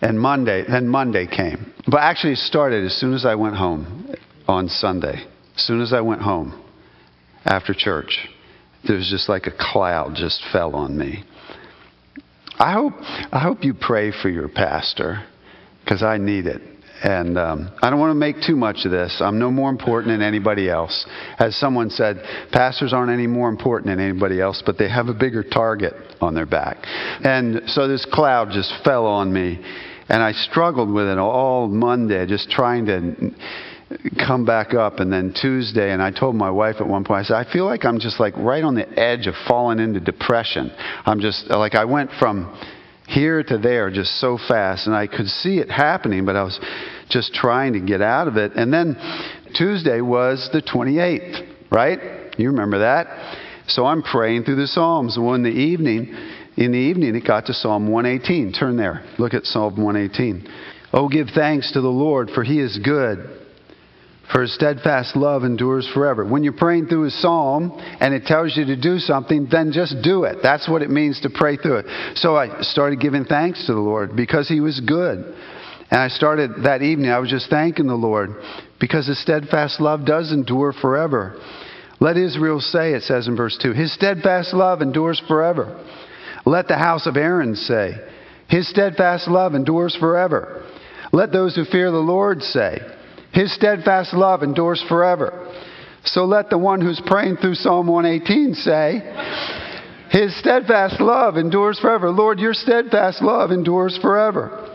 And 0.01 0.21
Monday, 0.21 0.65
then 0.69 0.89
Monday 0.89 1.27
came. 1.27 1.73
But 1.87 2.01
actually, 2.01 2.35
it 2.35 2.39
started 2.39 2.85
as 2.85 2.95
soon 2.95 3.15
as 3.15 3.25
I 3.25 3.35
went 3.35 3.57
home 3.57 4.15
on 4.49 4.69
Sunday. 4.69 5.27
As 5.57 5.63
soon 5.63 5.81
as 5.81 5.93
I 5.93 6.01
went 6.01 6.23
home 6.23 6.63
after 7.45 7.75
church, 7.75 8.29
there 8.87 8.97
was 8.97 9.09
just 9.09 9.29
like 9.29 9.47
a 9.47 9.53
cloud 9.53 10.15
just 10.15 10.43
fell 10.53 10.75
on 10.75 10.97
me. 10.97 11.25
I 12.59 12.73
hope, 12.73 12.95
I 13.33 13.39
hope 13.39 13.65
you 13.65 13.75
pray 13.75 14.13
for 14.13 14.29
your 14.29 14.49
pastor 14.49 15.25
because 15.85 16.03
I 16.03 16.19
need 16.19 16.47
it. 16.47 16.63
And 17.03 17.37
um, 17.37 17.71
I 17.83 17.91
don't 17.91 18.01
want 18.01 18.11
to 18.11 18.15
make 18.15 18.37
too 18.41 18.57
much 18.57 18.85
of 18.85 18.91
this. 18.91 19.21
I'm 19.21 19.39
no 19.39 19.51
more 19.51 19.71
important 19.71 20.15
than 20.15 20.23
anybody 20.23 20.71
else. 20.71 21.07
As 21.39 21.55
someone 21.57 21.91
said, 21.91 22.23
pastors 22.53 22.93
aren't 22.93 23.11
any 23.11 23.27
more 23.27 23.49
important 23.49 23.89
than 23.89 24.01
anybody 24.01 24.41
else, 24.41 24.63
but 24.65 24.79
they 24.79 24.89
have 24.89 25.09
a 25.09 25.15
bigger 25.15 25.43
target 25.43 25.95
on 26.21 26.35
their 26.35 26.47
back. 26.47 26.79
And 26.83 27.63
so 27.67 27.87
this 27.87 28.07
cloud 28.11 28.51
just 28.53 28.73
fell 28.83 29.07
on 29.07 29.33
me. 29.33 29.61
And 30.09 30.23
I 30.23 30.33
struggled 30.33 30.91
with 30.93 31.07
it 31.07 31.19
all 31.19 31.69
Monday, 31.69 32.27
just 32.27 32.49
trying 32.51 32.87
to 32.87 33.31
come 34.27 34.45
back 34.45 34.75
up 34.75 34.99
and 34.99 35.13
then 35.13 35.33
Tuesday 35.41 35.93
and 35.93 36.03
I 36.03 36.11
told 36.11 36.35
my 36.35 36.51
wife 36.51 36.77
at 36.81 36.89
one 36.89 37.05
point 37.05 37.21
I 37.21 37.23
said 37.23 37.37
I 37.37 37.53
feel 37.53 37.65
like 37.67 37.85
I'm 37.85 38.01
just 38.01 38.19
like 38.19 38.37
right 38.37 38.65
on 38.65 38.75
the 38.75 38.99
edge 38.99 39.29
of 39.29 39.35
falling 39.47 39.79
into 39.79 40.01
depression. 40.01 40.73
I'm 41.05 41.21
just 41.21 41.49
like 41.51 41.77
I 41.77 41.85
went 41.85 42.11
from 42.19 42.53
here 43.07 43.43
to 43.43 43.59
there 43.59 43.91
just 43.91 44.21
so 44.21 44.39
fast. 44.49 44.87
And 44.87 44.95
I 44.95 45.07
could 45.07 45.29
see 45.29 45.59
it 45.59 45.71
happening, 45.71 46.25
but 46.25 46.37
I 46.37 46.43
was 46.43 46.59
just 47.09 47.33
trying 47.35 47.75
to 47.75 47.81
get 47.81 48.03
out 48.03 48.29
of 48.29 48.37
it. 48.37 48.53
And 48.55 48.73
then 48.73 48.97
Tuesday 49.55 50.01
was 50.01 50.49
the 50.53 50.63
28th, 50.63 51.71
right? 51.71 52.35
You 52.39 52.51
remember 52.51 52.81
that? 52.81 53.07
So 53.69 53.87
I'm 53.87 54.03
praying 54.03 54.45
through 54.45 54.57
the 54.57 54.67
Psalms. 54.67 55.17
Well, 55.19 55.35
in 55.35 55.43
the 55.43 55.49
evening, 55.49 56.15
in 56.57 56.73
the 56.73 56.79
evening, 56.79 57.15
it 57.15 57.27
got 57.27 57.47
to 57.47 57.55
Psalm 57.55 57.89
118. 57.89 58.53
Turn 58.53 58.77
there. 58.77 59.05
Look 59.19 59.35
at 59.35 59.45
Psalm 59.45 59.83
118. 59.83 60.49
Oh, 60.93 61.09
give 61.09 61.29
thanks 61.35 61.73
to 61.73 61.81
the 61.81 61.89
Lord, 61.89 62.31
for 62.31 62.45
he 62.45 62.61
is 62.61 62.79
good 62.79 63.46
for 64.33 64.43
his 64.43 64.55
steadfast 64.55 65.15
love 65.15 65.45
endures 65.45 65.89
forever. 65.93 66.25
When 66.25 66.43
you're 66.43 66.53
praying 66.53 66.87
through 66.87 67.05
a 67.05 67.11
psalm 67.11 67.73
and 68.01 68.13
it 68.13 68.25
tells 68.25 68.57
you 68.57 68.65
to 68.67 68.77
do 68.77 68.99
something, 68.99 69.47
then 69.51 69.73
just 69.73 70.03
do 70.03 70.25
it. 70.25 70.39
That's 70.43 70.69
what 70.69 70.83
it 70.83 70.91
means 70.91 71.21
to 71.21 71.31
pray 71.31 71.57
through 71.57 71.79
it. 71.79 71.87
So 72.17 72.37
I 72.37 72.63
started 72.63 73.01
giving 73.01 73.25
thanks 73.25 73.67
to 73.67 73.75
the 73.75 73.81
Lord 73.81 74.17
because 74.17 74.49
he 74.49 74.61
was 74.61 74.81
good. 74.81 75.35
And 75.91 76.01
I 76.01 76.09
started 76.09 76.65
that 76.65 76.83
evening, 76.83 77.11
I 77.11 77.21
was 77.21 77.31
just 77.31 77.49
thanking 77.49 77.87
the 77.87 77.95
Lord 77.95 78.31
because 78.81 79.07
his 79.07 79.21
steadfast 79.23 79.81
love 79.81 80.05
does 80.05 80.33
endure 80.33 80.73
forever. 80.73 81.41
Let 82.01 82.17
Israel 82.17 82.61
say, 82.61 82.93
it 82.93 83.05
says 83.05 83.29
in 83.29 83.37
verse 83.37 83.57
2, 83.63 83.73
his 83.73 83.95
steadfast 83.95 84.53
love 84.53 84.83
endures 84.83 85.23
forever. 85.29 85.85
Let 86.45 86.69
the 86.69 86.77
house 86.77 87.07
of 87.07 87.17
Aaron 87.17 87.55
say, 87.55 87.93
his 88.49 88.69
steadfast 88.69 89.29
love 89.29 89.55
endures 89.55 89.97
forever. 89.97 90.65
Let 91.13 91.33
those 91.33 91.55
who 91.55 91.65
fear 91.65 91.91
the 91.91 91.99
Lord 91.99 92.43
say, 92.43 92.79
his 93.37 93.53
steadfast 93.53 94.15
love 94.15 94.43
endures 94.43 94.83
forever. 94.89 95.47
So 96.05 96.25
let 96.25 96.49
the 96.49 96.57
one 96.57 96.81
who's 96.81 97.03
praying 97.05 97.37
through 97.37 97.57
Psalm 97.57 97.87
118 97.87 98.55
say, 98.55 99.03
His 100.11 100.35
steadfast 100.39 101.03
love 101.03 101.37
endures 101.37 101.79
forever. 101.79 102.09
Lord, 102.09 102.39
your 102.39 102.55
steadfast 102.55 103.21
love 103.21 103.51
endures 103.51 103.99
forever. 104.01 104.75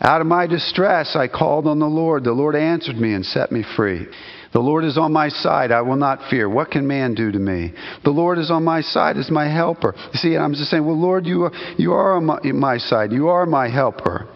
Out 0.00 0.20
of 0.20 0.26
my 0.26 0.48
distress, 0.48 1.14
I 1.14 1.28
called 1.28 1.68
on 1.68 1.78
the 1.78 1.86
Lord. 1.86 2.24
The 2.24 2.32
Lord 2.32 2.56
answered 2.56 2.96
me 2.96 3.14
and 3.14 3.24
set 3.24 3.52
me 3.52 3.64
free. 3.76 4.08
The 4.52 4.58
Lord 4.58 4.82
is 4.82 4.98
on 4.98 5.12
my 5.12 5.28
side. 5.28 5.70
I 5.70 5.82
will 5.82 5.94
not 5.94 6.28
fear. 6.28 6.48
What 6.48 6.72
can 6.72 6.88
man 6.88 7.14
do 7.14 7.30
to 7.30 7.38
me? 7.38 7.72
The 8.02 8.10
Lord 8.10 8.38
is 8.38 8.50
on 8.50 8.64
my 8.64 8.80
side 8.80 9.16
as 9.16 9.30
my 9.30 9.48
helper. 9.48 9.94
You 10.12 10.18
see, 10.18 10.36
I'm 10.36 10.54
just 10.54 10.70
saying, 10.70 10.84
well, 10.84 11.00
Lord, 11.00 11.24
you 11.24 11.44
are, 11.44 11.52
you 11.78 11.92
are 11.92 12.16
on 12.16 12.24
my, 12.24 12.40
my 12.42 12.78
side. 12.78 13.12
You 13.12 13.28
are 13.28 13.46
my 13.46 13.68
helper. 13.68 14.28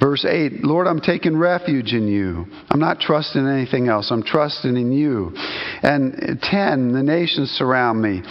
Verse 0.00 0.24
8 0.24 0.64
Lord, 0.64 0.86
I'm 0.86 1.00
taking 1.00 1.36
refuge 1.36 1.92
in 1.92 2.08
you. 2.08 2.46
I'm 2.70 2.80
not 2.80 3.00
trusting 3.00 3.46
anything 3.46 3.88
else. 3.88 4.10
I'm 4.10 4.22
trusting 4.22 4.76
in 4.76 4.92
you. 4.92 5.32
And 5.82 6.38
10 6.42 6.92
The 6.92 7.02
nations 7.02 7.50
surround 7.50 8.02
me. 8.02 8.22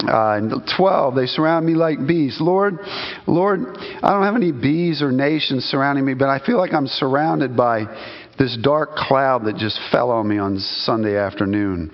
Uh, 0.00 0.40
12 0.76 1.14
They 1.14 1.26
surround 1.26 1.66
me 1.66 1.74
like 1.74 2.06
bees. 2.06 2.38
Lord, 2.40 2.78
Lord, 3.26 3.60
I 4.02 4.10
don't 4.10 4.24
have 4.24 4.36
any 4.36 4.52
bees 4.52 5.02
or 5.02 5.10
nations 5.10 5.64
surrounding 5.64 6.04
me, 6.04 6.14
but 6.14 6.28
I 6.28 6.44
feel 6.44 6.58
like 6.58 6.72
I'm 6.72 6.86
surrounded 6.86 7.56
by 7.56 7.84
this 8.38 8.56
dark 8.56 8.94
cloud 8.94 9.44
that 9.44 9.56
just 9.56 9.78
fell 9.90 10.10
on 10.10 10.28
me 10.28 10.38
on 10.38 10.58
Sunday 10.58 11.16
afternoon. 11.16 11.90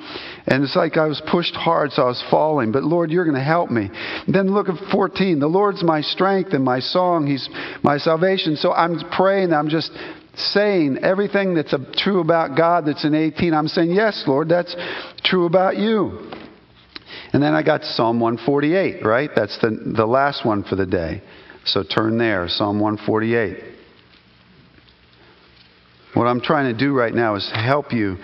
And 0.46 0.62
it's 0.62 0.76
like 0.76 0.96
I 0.96 1.06
was 1.06 1.22
pushed 1.30 1.54
hard, 1.54 1.92
so 1.92 2.02
I 2.02 2.06
was 2.06 2.24
falling. 2.30 2.70
But 2.70 2.84
Lord, 2.84 3.10
you're 3.10 3.24
going 3.24 3.36
to 3.36 3.42
help 3.42 3.70
me. 3.70 3.90
Then 4.28 4.52
look 4.52 4.68
at 4.68 4.76
14. 4.90 5.40
The 5.40 5.46
Lord's 5.46 5.82
my 5.82 6.02
strength 6.02 6.52
and 6.52 6.64
my 6.64 6.80
song. 6.80 7.26
He's 7.26 7.48
my 7.82 7.96
salvation. 7.96 8.56
So 8.56 8.72
I'm 8.72 9.00
praying. 9.10 9.52
I'm 9.52 9.68
just 9.68 9.90
saying 10.36 10.98
everything 11.02 11.54
that's 11.54 11.74
true 11.96 12.20
about 12.20 12.56
God 12.56 12.86
that's 12.86 13.04
in 13.04 13.14
18. 13.14 13.54
I'm 13.54 13.68
saying, 13.68 13.92
yes, 13.92 14.24
Lord, 14.26 14.48
that's 14.48 14.74
true 15.22 15.46
about 15.46 15.76
you. 15.76 16.30
And 17.32 17.42
then 17.42 17.54
I 17.54 17.62
got 17.62 17.84
Psalm 17.84 18.20
148, 18.20 19.04
right? 19.04 19.30
That's 19.34 19.58
the, 19.60 19.70
the 19.70 20.06
last 20.06 20.44
one 20.44 20.62
for 20.62 20.76
the 20.76 20.86
day. 20.86 21.22
So 21.64 21.82
turn 21.82 22.18
there, 22.18 22.46
Psalm 22.48 22.78
148. 22.80 23.73
What 26.14 26.26
I'm 26.26 26.40
trying 26.40 26.72
to 26.72 26.78
do 26.78 26.92
right 26.92 27.14
now 27.14 27.34
is 27.34 27.50
help 27.52 27.92
you 27.92 28.16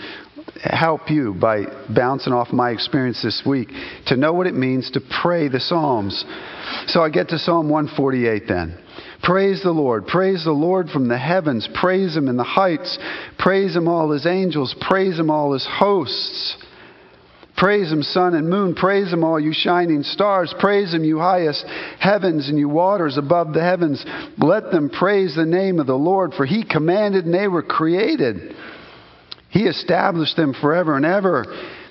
help 0.62 1.10
you 1.10 1.34
by 1.34 1.64
bouncing 1.94 2.32
off 2.32 2.52
my 2.52 2.70
experience 2.70 3.22
this 3.22 3.42
week 3.46 3.68
to 4.06 4.16
know 4.16 4.32
what 4.32 4.46
it 4.46 4.54
means 4.54 4.90
to 4.90 5.00
pray 5.22 5.48
the 5.48 5.60
Psalms. 5.60 6.24
So 6.86 7.02
I 7.02 7.08
get 7.08 7.28
to 7.28 7.38
Psalm 7.38 7.68
148 7.68 8.42
then. 8.48 8.78
Praise 9.22 9.62
the 9.62 9.70
Lord. 9.70 10.06
Praise 10.06 10.44
the 10.44 10.52
Lord 10.52 10.88
from 10.88 11.08
the 11.08 11.18
heavens. 11.18 11.68
Praise 11.74 12.16
Him 12.16 12.28
in 12.28 12.36
the 12.36 12.44
heights. 12.44 12.98
Praise 13.38 13.76
Him, 13.76 13.86
all 13.86 14.10
His 14.10 14.26
angels. 14.26 14.74
Praise 14.80 15.18
Him, 15.18 15.30
all 15.30 15.52
His 15.52 15.66
hosts. 15.68 16.56
Praise 17.60 17.92
him, 17.92 18.02
sun 18.02 18.34
and 18.34 18.48
moon. 18.48 18.74
Praise 18.74 19.12
him, 19.12 19.22
all 19.22 19.38
you 19.38 19.52
shining 19.52 20.02
stars. 20.02 20.54
Praise 20.58 20.94
him, 20.94 21.04
you 21.04 21.18
highest 21.18 21.62
heavens 21.98 22.48
and 22.48 22.58
you 22.58 22.70
waters 22.70 23.18
above 23.18 23.52
the 23.52 23.62
heavens. 23.62 24.02
Let 24.38 24.70
them 24.70 24.88
praise 24.88 25.36
the 25.36 25.44
name 25.44 25.78
of 25.78 25.86
the 25.86 25.92
Lord, 25.92 26.32
for 26.32 26.46
he 26.46 26.64
commanded 26.64 27.26
and 27.26 27.34
they 27.34 27.48
were 27.48 27.62
created. 27.62 28.56
He 29.50 29.64
established 29.64 30.36
them 30.36 30.54
forever 30.54 30.96
and 30.96 31.04
ever. 31.04 31.44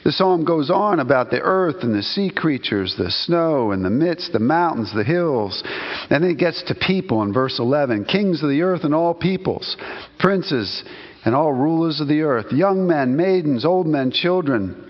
The 0.03 0.11
psalm 0.11 0.43
goes 0.43 0.71
on 0.71 0.99
about 0.99 1.29
the 1.29 1.41
earth 1.41 1.83
and 1.83 1.93
the 1.93 2.01
sea 2.01 2.31
creatures, 2.35 2.95
the 2.97 3.11
snow 3.11 3.69
and 3.69 3.85
the 3.85 3.91
midst, 3.91 4.33
the 4.33 4.39
mountains, 4.39 4.91
the 4.91 5.03
hills. 5.03 5.61
And 6.09 6.23
then 6.23 6.31
it 6.31 6.39
gets 6.39 6.63
to 6.63 6.73
people 6.73 7.21
in 7.21 7.31
verse 7.31 7.59
11 7.59 8.05
kings 8.05 8.41
of 8.41 8.49
the 8.49 8.63
earth 8.63 8.85
and 8.85 8.95
all 8.95 9.13
peoples, 9.13 9.77
princes 10.17 10.83
and 11.25 11.35
all 11.35 11.53
rulers 11.53 12.01
of 12.01 12.07
the 12.07 12.21
earth, 12.21 12.51
young 12.51 12.87
men, 12.87 13.15
maidens, 13.15 13.65
old 13.65 13.85
men, 13.85 14.09
children 14.09 14.87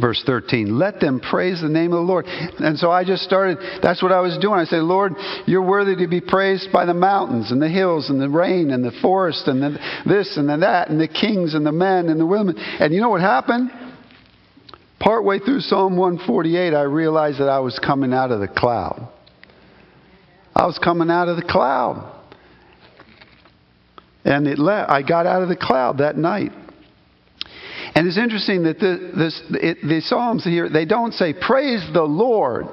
verse 0.00 0.22
13 0.26 0.78
let 0.78 1.00
them 1.00 1.20
praise 1.20 1.60
the 1.60 1.68
name 1.68 1.92
of 1.92 1.98
the 1.98 2.12
lord. 2.12 2.26
And 2.26 2.78
so 2.78 2.90
i 2.90 3.04
just 3.04 3.22
started 3.22 3.58
that's 3.82 4.02
what 4.02 4.12
i 4.12 4.20
was 4.20 4.36
doing. 4.38 4.58
I 4.58 4.64
said 4.64 4.82
lord 4.82 5.14
you're 5.46 5.66
worthy 5.66 5.96
to 5.96 6.08
be 6.08 6.20
praised 6.20 6.72
by 6.72 6.84
the 6.84 6.94
mountains 6.94 7.50
and 7.50 7.60
the 7.60 7.68
hills 7.68 8.10
and 8.10 8.20
the 8.20 8.28
rain 8.28 8.70
and 8.70 8.84
the 8.84 8.92
forest 9.02 9.48
and 9.48 9.62
the, 9.62 9.78
this 10.04 10.36
and 10.36 10.48
the 10.48 10.56
that 10.58 10.90
and 10.90 11.00
the 11.00 11.08
kings 11.08 11.54
and 11.54 11.64
the 11.64 11.72
men 11.72 12.08
and 12.08 12.20
the 12.20 12.26
women. 12.26 12.56
And 12.58 12.92
you 12.92 13.00
know 13.00 13.10
what 13.10 13.20
happened? 13.20 13.70
Partway 14.98 15.38
through 15.38 15.60
psalm 15.60 15.96
148 15.96 16.74
i 16.74 16.82
realized 16.82 17.40
that 17.40 17.48
i 17.48 17.60
was 17.60 17.78
coming 17.78 18.12
out 18.12 18.30
of 18.30 18.40
the 18.40 18.48
cloud. 18.48 19.08
I 20.54 20.66
was 20.66 20.78
coming 20.78 21.10
out 21.10 21.28
of 21.28 21.36
the 21.36 21.44
cloud. 21.44 22.12
And 24.24 24.48
it 24.48 24.58
le- 24.58 24.86
i 24.88 25.02
got 25.02 25.26
out 25.26 25.42
of 25.42 25.48
the 25.48 25.56
cloud 25.56 25.98
that 25.98 26.16
night 26.16 26.52
and 27.96 28.06
it's 28.06 28.18
interesting 28.18 28.64
that 28.64 28.78
the, 28.78 29.10
this, 29.16 29.42
it, 29.52 29.78
the 29.80 30.02
Psalms 30.02 30.44
here, 30.44 30.68
they 30.68 30.84
don't 30.84 31.14
say, 31.14 31.32
Praise 31.32 31.82
the 31.94 32.02
Lord 32.02 32.66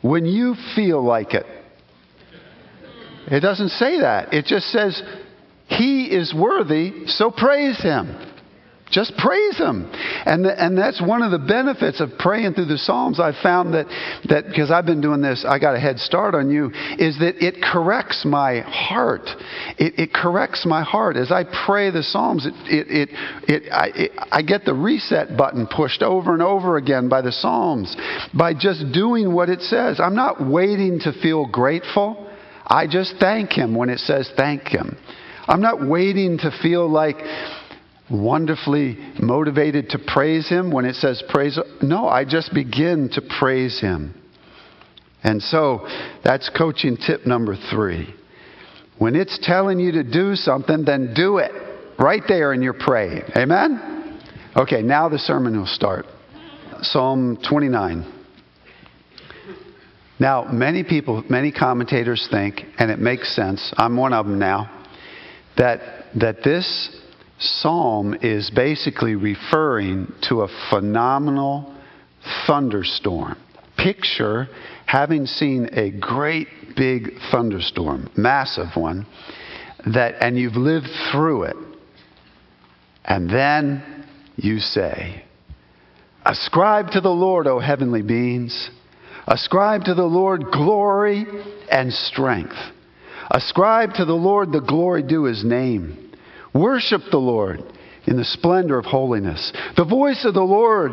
when 0.00 0.24
you 0.24 0.54
feel 0.74 1.04
like 1.04 1.34
it. 1.34 1.44
It 3.26 3.40
doesn't 3.40 3.68
say 3.68 4.00
that. 4.00 4.32
It 4.32 4.46
just 4.46 4.68
says, 4.68 5.02
He 5.66 6.06
is 6.06 6.32
worthy, 6.34 7.06
so 7.06 7.30
praise 7.30 7.82
Him. 7.82 8.31
Just 8.92 9.16
praise 9.16 9.56
Him. 9.56 9.90
And, 10.26 10.44
and 10.46 10.76
that's 10.76 11.00
one 11.00 11.22
of 11.22 11.30
the 11.30 11.38
benefits 11.38 12.00
of 12.00 12.10
praying 12.18 12.52
through 12.52 12.66
the 12.66 12.76
Psalms. 12.76 13.18
I've 13.18 13.42
found 13.42 13.72
that, 13.72 13.86
that 14.28 14.46
because 14.46 14.70
I've 14.70 14.84
been 14.84 15.00
doing 15.00 15.22
this, 15.22 15.46
I 15.48 15.58
got 15.58 15.74
a 15.74 15.80
head 15.80 15.98
start 15.98 16.34
on 16.34 16.50
you, 16.50 16.66
is 16.98 17.18
that 17.20 17.42
it 17.42 17.62
corrects 17.62 18.26
my 18.26 18.60
heart. 18.60 19.28
It, 19.78 19.98
it 19.98 20.12
corrects 20.12 20.66
my 20.66 20.82
heart. 20.82 21.16
As 21.16 21.32
I 21.32 21.44
pray 21.66 21.90
the 21.90 22.02
Psalms, 22.02 22.44
it, 22.44 22.52
it, 22.66 22.86
it, 22.90 23.08
it, 23.48 23.72
I, 23.72 23.90
it, 23.94 24.12
I 24.30 24.42
get 24.42 24.66
the 24.66 24.74
reset 24.74 25.38
button 25.38 25.66
pushed 25.66 26.02
over 26.02 26.34
and 26.34 26.42
over 26.42 26.76
again 26.76 27.08
by 27.08 27.22
the 27.22 27.32
Psalms 27.32 27.96
by 28.34 28.52
just 28.52 28.92
doing 28.92 29.32
what 29.32 29.48
it 29.48 29.62
says. 29.62 30.00
I'm 30.00 30.14
not 30.14 30.46
waiting 30.46 31.00
to 31.00 31.12
feel 31.22 31.46
grateful. 31.46 32.28
I 32.66 32.86
just 32.86 33.14
thank 33.18 33.52
Him 33.52 33.74
when 33.74 33.88
it 33.88 34.00
says 34.00 34.30
thank 34.36 34.68
Him. 34.68 34.98
I'm 35.48 35.60
not 35.60 35.86
waiting 35.86 36.38
to 36.38 36.50
feel 36.62 36.88
like, 36.88 37.16
wonderfully 38.12 38.98
motivated 39.20 39.90
to 39.90 39.98
praise 39.98 40.48
Him 40.48 40.70
when 40.70 40.84
it 40.84 40.96
says 40.96 41.22
praise. 41.28 41.58
No, 41.80 42.08
I 42.08 42.24
just 42.24 42.52
begin 42.52 43.08
to 43.14 43.22
praise 43.22 43.80
Him. 43.80 44.14
And 45.24 45.42
so 45.42 45.86
that's 46.24 46.48
coaching 46.50 46.96
tip 46.96 47.26
number 47.26 47.56
three. 47.70 48.14
When 48.98 49.16
it's 49.16 49.38
telling 49.42 49.80
you 49.80 49.92
to 49.92 50.04
do 50.04 50.36
something, 50.36 50.84
then 50.84 51.14
do 51.14 51.38
it 51.38 51.52
right 51.98 52.22
there 52.28 52.52
in 52.52 52.62
your 52.62 52.74
praying. 52.74 53.22
Amen? 53.36 54.20
Okay, 54.56 54.82
now 54.82 55.08
the 55.08 55.18
sermon 55.18 55.58
will 55.58 55.66
start. 55.66 56.06
Psalm 56.82 57.38
29. 57.48 58.20
Now, 60.18 60.44
many 60.44 60.84
people, 60.84 61.24
many 61.28 61.50
commentators 61.50 62.28
think, 62.30 62.62
and 62.78 62.90
it 62.90 62.98
makes 62.98 63.34
sense, 63.34 63.72
I'm 63.76 63.96
one 63.96 64.12
of 64.12 64.26
them 64.26 64.38
now, 64.38 64.70
that, 65.56 65.80
that 66.20 66.44
this 66.44 66.96
psalm 67.42 68.14
is 68.22 68.50
basically 68.50 69.14
referring 69.14 70.12
to 70.28 70.42
a 70.42 70.48
phenomenal 70.70 71.74
thunderstorm. 72.46 73.36
Picture 73.76 74.48
having 74.86 75.26
seen 75.26 75.68
a 75.72 75.90
great 75.90 76.48
big 76.76 77.12
thunderstorm, 77.30 78.08
massive 78.16 78.68
one, 78.74 79.06
that 79.92 80.14
and 80.20 80.38
you've 80.38 80.56
lived 80.56 80.88
through 81.10 81.44
it. 81.44 81.56
And 83.04 83.28
then 83.28 84.06
you 84.36 84.58
say, 84.60 85.24
Ascribe 86.24 86.92
to 86.92 87.00
the 87.00 87.10
Lord, 87.10 87.48
O 87.48 87.58
heavenly 87.58 88.02
beings. 88.02 88.70
Ascribe 89.26 89.84
to 89.84 89.94
the 89.94 90.04
Lord 90.04 90.44
glory 90.52 91.26
and 91.70 91.92
strength. 91.92 92.54
Ascribe 93.30 93.94
to 93.94 94.04
the 94.04 94.12
Lord 94.12 94.52
the 94.52 94.60
glory 94.60 95.02
due 95.02 95.24
his 95.24 95.44
name. 95.44 96.11
Worship 96.54 97.02
the 97.10 97.18
Lord 97.18 97.62
in 98.06 98.16
the 98.16 98.24
splendor 98.24 98.78
of 98.78 98.84
holiness. 98.84 99.52
The 99.76 99.84
voice 99.84 100.24
of 100.24 100.34
the 100.34 100.40
Lord, 100.40 100.92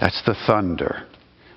that's 0.00 0.22
the 0.24 0.36
thunder. 0.46 1.06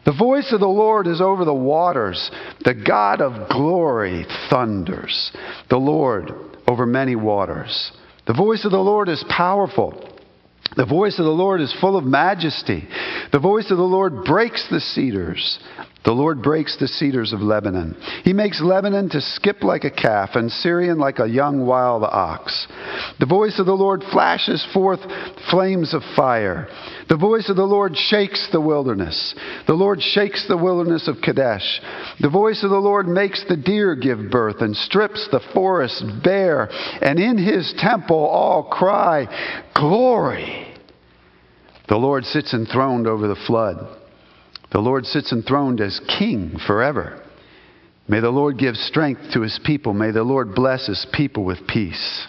The 0.05 0.13
voice 0.13 0.51
of 0.53 0.59
the 0.59 0.67
Lord 0.67 1.07
is 1.07 1.19
over 1.19 1.45
the 1.45 1.53
waters. 1.53 2.29
The 2.63 2.75
God 2.75 3.21
of 3.21 3.49
glory 3.49 4.25
thunders. 4.49 5.31
The 5.69 5.77
Lord 5.77 6.31
over 6.67 6.85
many 6.85 7.15
waters. 7.15 7.91
The 8.27 8.33
voice 8.33 8.65
of 8.65 8.71
the 8.71 8.77
Lord 8.77 9.09
is 9.09 9.23
powerful. 9.29 10.11
The 10.75 10.85
voice 10.85 11.17
of 11.19 11.25
the 11.25 11.31
Lord 11.31 11.61
is 11.61 11.75
full 11.79 11.95
of 11.95 12.03
majesty. 12.03 12.87
The 13.31 13.39
voice 13.39 13.71
of 13.71 13.77
the 13.77 13.83
Lord 13.83 14.25
breaks 14.25 14.67
the 14.69 14.79
cedars. 14.79 15.59
The 16.05 16.11
Lord 16.11 16.43
breaks 16.43 16.77
the 16.77 16.87
cedars 16.87 17.33
of 17.33 17.41
Lebanon. 17.41 17.97
He 18.23 18.31
makes 18.31 18.61
Lebanon 18.61 19.09
to 19.09 19.21
skip 19.21 19.63
like 19.63 19.85
a 19.85 19.89
calf 19.89 20.35
and 20.35 20.51
Sirion 20.51 20.99
like 20.99 21.17
a 21.17 21.27
young 21.27 21.65
wild 21.65 22.03
ox. 22.03 22.67
The 23.19 23.25
voice 23.25 23.57
of 23.57 23.65
the 23.65 23.73
Lord 23.73 24.03
flashes 24.11 24.63
forth 24.71 24.99
flames 25.49 25.95
of 25.95 26.03
fire. 26.15 26.67
The 27.09 27.17
voice 27.17 27.49
of 27.49 27.55
the 27.55 27.65
Lord 27.65 27.97
shakes 27.97 28.47
the 28.51 28.61
wilderness. 28.61 29.33
The 29.65 29.73
Lord 29.73 29.99
shakes 29.99 30.47
the 30.47 30.57
wilderness 30.57 31.07
of 31.07 31.21
Kadesh. 31.23 31.81
The 32.19 32.29
voice 32.29 32.63
of 32.63 32.69
the 32.69 32.77
Lord 32.77 33.07
makes 33.07 33.43
the 33.43 33.57
deer 33.57 33.95
give 33.95 34.29
birth 34.29 34.61
and 34.61 34.77
strips 34.77 35.27
the 35.31 35.41
forest 35.55 36.03
bare. 36.23 36.69
And 37.01 37.17
in 37.17 37.39
his 37.39 37.73
temple 37.79 38.27
all 38.27 38.63
cry, 38.63 39.27
Glory! 39.73 40.67
The 41.87 41.97
Lord 41.97 42.25
sits 42.25 42.53
enthroned 42.53 43.07
over 43.07 43.27
the 43.27 43.35
flood. 43.47 44.04
The 44.71 44.79
Lord 44.79 45.05
sits 45.05 45.31
enthroned 45.31 45.81
as 45.81 45.99
king 46.19 46.57
forever. 46.65 47.21
May 48.07 48.19
the 48.19 48.29
Lord 48.29 48.57
give 48.57 48.75
strength 48.75 49.31
to 49.33 49.41
his 49.41 49.59
people. 49.63 49.93
May 49.93 50.11
the 50.11 50.23
Lord 50.23 50.53
bless 50.53 50.87
his 50.87 51.05
people 51.11 51.43
with 51.43 51.67
peace. 51.67 52.27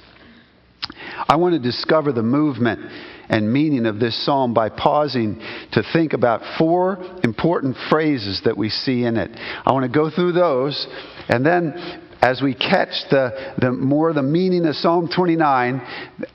I 1.29 1.37
want 1.37 1.55
to 1.55 1.59
discover 1.59 2.13
the 2.13 2.23
movement 2.23 2.81
and 3.29 3.53
meaning 3.53 3.87
of 3.87 3.99
this 3.99 4.25
psalm 4.25 4.55
by 4.55 4.69
pausing 4.69 5.41
to 5.73 5.83
think 5.93 6.13
about 6.13 6.59
four 6.59 6.99
important 7.25 7.77
phrases 7.91 8.43
that 8.45 8.57
we 8.57 8.71
see 8.71 9.05
in 9.05 9.17
it. 9.17 9.31
I 9.35 9.73
want 9.73 9.83
to 9.83 9.99
go 9.99 10.11
through 10.11 10.33
those 10.33 10.87
and 11.29 11.45
then 11.45 12.03
as 12.23 12.41
we 12.41 12.55
catch 12.55 13.09
the, 13.11 13.55
the 13.59 13.71
more 13.71 14.13
the 14.13 14.23
meaning 14.23 14.65
of 14.67 14.75
Psalm 14.77 15.09
29, 15.15 15.81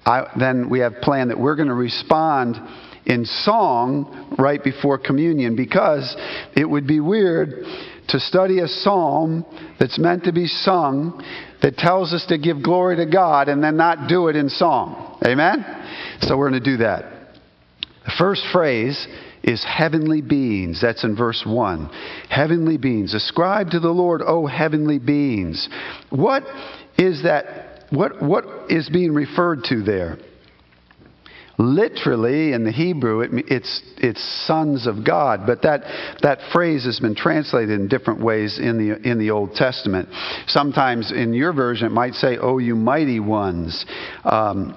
I, 0.06 0.24
then 0.40 0.70
we 0.70 0.80
have 0.80 0.96
planned 1.02 1.32
that 1.32 1.40
we're 1.40 1.56
going 1.56 1.70
to 1.70 1.74
respond 1.74 2.56
in 3.06 3.26
song 3.26 4.36
right 4.38 4.64
before 4.64 4.98
communion 4.98 5.56
because 5.56 6.16
it 6.56 6.66
would 6.66 6.88
be 6.88 7.00
weird 7.00 7.66
to 8.10 8.20
study 8.20 8.60
a 8.60 8.68
psalm 8.68 9.46
that's 9.80 9.98
meant 9.98 10.26
to 10.26 10.34
be 10.34 10.46
sung 10.46 11.24
that 11.62 11.78
tells 11.78 12.14
us 12.14 12.26
to 12.28 12.38
give 12.38 12.62
glory 12.64 12.98
to 12.98 13.06
God 13.06 13.48
and 13.48 13.64
then 13.64 13.78
not 13.78 14.10
do 14.10 14.28
it 14.28 14.36
in 14.36 14.50
song. 14.50 15.20
Amen? 15.26 15.66
So 16.22 16.38
we're 16.38 16.50
going 16.50 16.64
to 16.64 16.72
do 16.72 16.78
that. 16.78 17.06
The 18.06 18.12
first 18.18 18.44
phrase 18.52 19.08
is 19.44 19.64
heavenly 19.64 20.22
beings. 20.22 20.82
That's 20.82 21.04
in 21.04 21.16
verse 21.16 21.44
1. 21.46 21.90
Heavenly 22.30 22.78
beings. 22.78 23.14
Ascribe 23.14 23.72
to 23.72 23.80
the 23.80 23.90
Lord, 23.90 24.22
O 24.26 24.46
heavenly 24.46 25.00
beings. 25.00 25.70
What 26.10 26.44
is 26.98 27.24
that? 27.24 27.86
What, 27.92 28.22
what 28.22 28.72
is 28.72 28.90
being 28.90 29.14
referred 29.14 29.64
to 29.66 29.84
there? 29.84 30.18
Literally, 31.62 32.54
in 32.54 32.64
the 32.64 32.72
Hebrew, 32.72 33.22
it, 33.22 33.30
it's, 33.48 33.84
it's 33.98 34.48
sons 34.48 34.88
of 34.88 35.06
God, 35.06 35.42
but 35.46 35.62
that, 35.62 35.82
that 36.24 36.40
phrase 36.52 36.86
has 36.86 37.00
been 37.00 37.14
translated 37.14 37.80
in 37.80 37.88
different 37.88 38.20
ways 38.20 38.58
in 38.58 38.80
the, 38.80 38.98
in 39.08 39.20
the 39.20 39.30
Old 39.30 39.54
Testament. 39.54 40.10
Sometimes 40.48 41.12
in 41.12 41.36
your 41.36 41.54
version, 41.54 41.86
it 41.86 41.92
might 41.92 42.16
say, 42.16 42.40
Oh, 42.42 42.58
you 42.58 42.76
mighty 42.76 43.20
ones. 43.20 43.86
Um, 44.24 44.76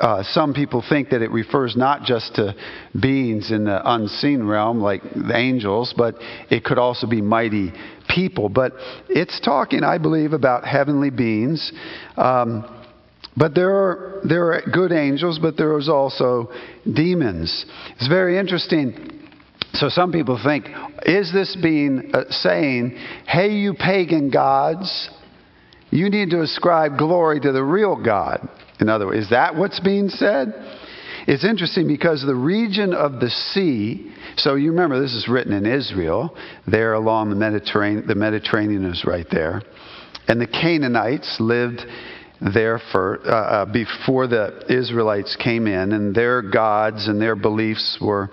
uh, 0.00 0.22
some 0.22 0.54
people 0.54 0.82
think 0.88 1.10
that 1.10 1.20
it 1.20 1.30
refers 1.30 1.76
not 1.76 2.04
just 2.04 2.36
to 2.36 2.54
beings 2.98 3.50
in 3.50 3.64
the 3.64 3.92
unseen 3.92 4.44
realm, 4.44 4.80
like 4.80 5.02
the 5.02 5.36
angels, 5.36 5.92
but 5.94 6.14
it 6.48 6.64
could 6.64 6.78
also 6.78 7.06
be 7.06 7.20
mighty 7.20 7.70
people. 8.08 8.48
But 8.48 8.72
it's 9.10 9.40
talking, 9.40 9.84
I 9.84 9.98
believe, 9.98 10.32
about 10.32 10.64
heavenly 10.64 11.10
beings. 11.10 11.70
Um, 12.16 12.73
but 13.36 13.54
there 13.54 13.70
are, 13.70 14.20
there 14.24 14.52
are 14.52 14.62
good 14.72 14.92
angels, 14.92 15.38
but 15.40 15.56
there 15.56 15.76
is 15.78 15.88
also 15.88 16.52
demons. 16.92 17.66
It's 17.96 18.08
very 18.08 18.38
interesting. 18.38 19.28
So 19.74 19.88
some 19.88 20.12
people 20.12 20.40
think, 20.42 20.68
is 21.04 21.32
this 21.32 21.56
being 21.60 22.12
uh, 22.14 22.30
saying, 22.30 22.96
hey, 23.26 23.50
you 23.50 23.74
pagan 23.74 24.30
gods, 24.30 25.10
you 25.90 26.10
need 26.10 26.30
to 26.30 26.42
ascribe 26.42 26.96
glory 26.96 27.40
to 27.40 27.50
the 27.50 27.62
real 27.62 28.00
God? 28.00 28.48
In 28.80 28.88
other 28.88 29.06
words, 29.06 29.24
is 29.24 29.30
that 29.30 29.56
what's 29.56 29.80
being 29.80 30.08
said? 30.08 30.54
It's 31.26 31.44
interesting 31.44 31.88
because 31.88 32.22
the 32.22 32.34
region 32.34 32.92
of 32.92 33.18
the 33.18 33.30
sea, 33.30 34.12
so 34.36 34.56
you 34.56 34.70
remember 34.70 35.00
this 35.00 35.14
is 35.14 35.26
written 35.26 35.52
in 35.52 35.66
Israel, 35.66 36.36
there 36.66 36.92
along 36.92 37.30
the 37.30 37.36
Mediterranean, 37.36 38.06
the 38.06 38.14
Mediterranean 38.14 38.84
is 38.84 39.04
right 39.04 39.26
there. 39.30 39.62
And 40.28 40.40
the 40.40 40.46
Canaanites 40.46 41.38
lived 41.40 41.84
there 42.40 42.80
for, 42.92 43.20
uh, 43.24 43.30
uh, 43.30 43.64
before 43.66 44.26
the 44.26 44.64
Israelites 44.68 45.36
came 45.36 45.66
in, 45.66 45.92
and 45.92 46.14
their 46.14 46.42
gods 46.42 47.08
and 47.08 47.20
their 47.20 47.36
beliefs 47.36 47.98
were 48.00 48.30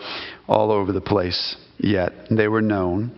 all 0.48 0.72
over 0.72 0.91
the 0.91 1.01
place 1.01 1.55
yet. 1.77 2.13
They 2.29 2.48
were 2.48 2.62
known. 2.62 3.12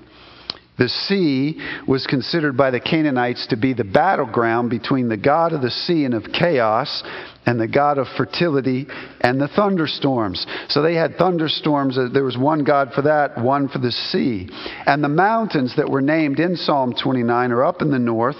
The 0.77 0.89
sea 0.89 1.61
was 1.87 2.07
considered 2.07 2.57
by 2.57 2.71
the 2.71 2.79
Canaanites 2.79 3.47
to 3.47 3.55
be 3.55 3.73
the 3.73 3.83
battleground 3.83 4.71
between 4.71 5.07
the 5.07 5.17
God 5.17 5.53
of 5.53 5.61
the 5.61 5.69
sea 5.69 6.03
and 6.03 6.15
of 6.15 6.31
chaos 6.33 7.03
and 7.45 7.59
the 7.59 7.67
God 7.67 7.99
of 7.99 8.07
fertility 8.17 8.87
and 9.21 9.39
the 9.39 9.47
thunderstorms. 9.49 10.47
So 10.69 10.81
they 10.81 10.95
had 10.95 11.17
thunderstorms. 11.17 11.97
Uh, 11.97 12.09
there 12.11 12.23
was 12.23 12.37
one 12.37 12.63
God 12.63 12.91
for 12.93 13.03
that, 13.03 13.37
one 13.37 13.67
for 13.69 13.77
the 13.77 13.91
sea. 13.91 14.49
And 14.87 15.03
the 15.03 15.09
mountains 15.09 15.75
that 15.77 15.89
were 15.89 16.01
named 16.01 16.39
in 16.39 16.55
Psalm 16.55 16.95
29 17.01 17.51
are 17.51 17.63
up 17.63 17.83
in 17.83 17.91
the 17.91 17.99
north 17.99 18.37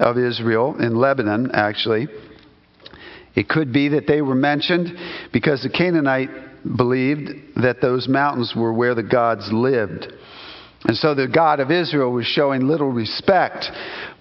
of 0.00 0.18
Israel, 0.18 0.76
in 0.80 0.96
Lebanon, 0.96 1.50
actually. 1.52 2.08
It 3.34 3.48
could 3.48 3.72
be 3.72 3.88
that 3.90 4.06
they 4.06 4.22
were 4.22 4.34
mentioned 4.34 4.92
because 5.32 5.62
the 5.62 5.70
Canaanite 5.70 6.30
believed 6.76 7.30
that 7.62 7.80
those 7.80 8.08
mountains 8.08 8.54
were 8.56 8.72
where 8.72 8.94
the 8.94 9.02
gods 9.02 9.50
lived. 9.52 10.12
And 10.84 10.96
so 10.96 11.14
the 11.14 11.28
God 11.28 11.60
of 11.60 11.70
Israel 11.70 12.10
was 12.10 12.26
showing 12.26 12.66
little 12.66 12.90
respect 12.90 13.70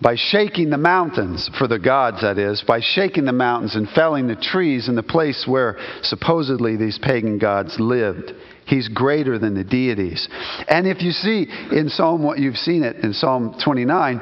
by 0.02 0.16
shaking 0.16 0.70
the 0.70 0.78
mountains, 0.78 1.50
for 1.58 1.68
the 1.68 1.80
gods 1.80 2.22
that 2.22 2.38
is, 2.38 2.62
by 2.68 2.82
shaking 2.82 3.26
the 3.26 3.32
mountains 3.32 3.76
and 3.76 3.90
felling 3.90 4.28
the 4.28 4.36
trees 4.36 4.90
in 4.90 4.96
the 4.96 5.04
place 5.04 5.46
where 5.48 5.78
supposedly 6.02 6.76
these 6.76 7.00
pagan 7.00 7.38
gods 7.38 7.80
lived. 7.80 8.34
He's 8.66 8.90
greater 8.90 9.40
than 9.40 9.56
the 9.56 9.64
deities. 9.64 10.28
And 10.68 10.86
if 10.86 11.02
you 11.02 11.12
see 11.12 11.48
in 11.72 11.90
Psalm, 11.90 12.24
what 12.24 12.40
you've 12.40 12.58
seen 12.58 12.84
it 12.84 12.98
in 12.98 13.14
Psalm 13.14 13.56
29, 13.64 14.22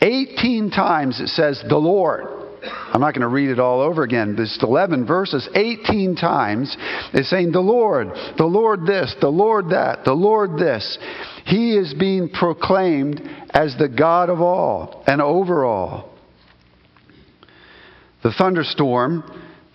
18 0.00 0.70
times 0.70 1.20
it 1.20 1.28
says 1.28 1.62
the 1.68 1.76
Lord. 1.76 2.24
I'm 2.62 3.00
not 3.00 3.14
going 3.14 3.22
to 3.22 3.28
read 3.28 3.50
it 3.50 3.60
all 3.60 3.80
over 3.80 4.02
again. 4.02 4.34
There's 4.36 4.58
11 4.60 5.06
verses, 5.06 5.48
18 5.54 6.16
times. 6.16 6.76
It's 7.12 7.30
saying 7.30 7.52
the 7.52 7.60
Lord, 7.60 8.08
the 8.36 8.44
Lord 8.44 8.84
this, 8.86 9.14
the 9.20 9.28
Lord 9.28 9.70
that, 9.70 10.04
the 10.04 10.12
Lord 10.12 10.58
this. 10.58 10.98
He 11.44 11.76
is 11.76 11.94
being 11.94 12.28
proclaimed 12.28 13.22
as 13.50 13.76
the 13.78 13.88
God 13.88 14.28
of 14.28 14.40
all 14.40 15.04
and 15.06 15.22
over 15.22 15.64
all. 15.64 16.12
The 18.22 18.32
thunderstorm 18.32 19.22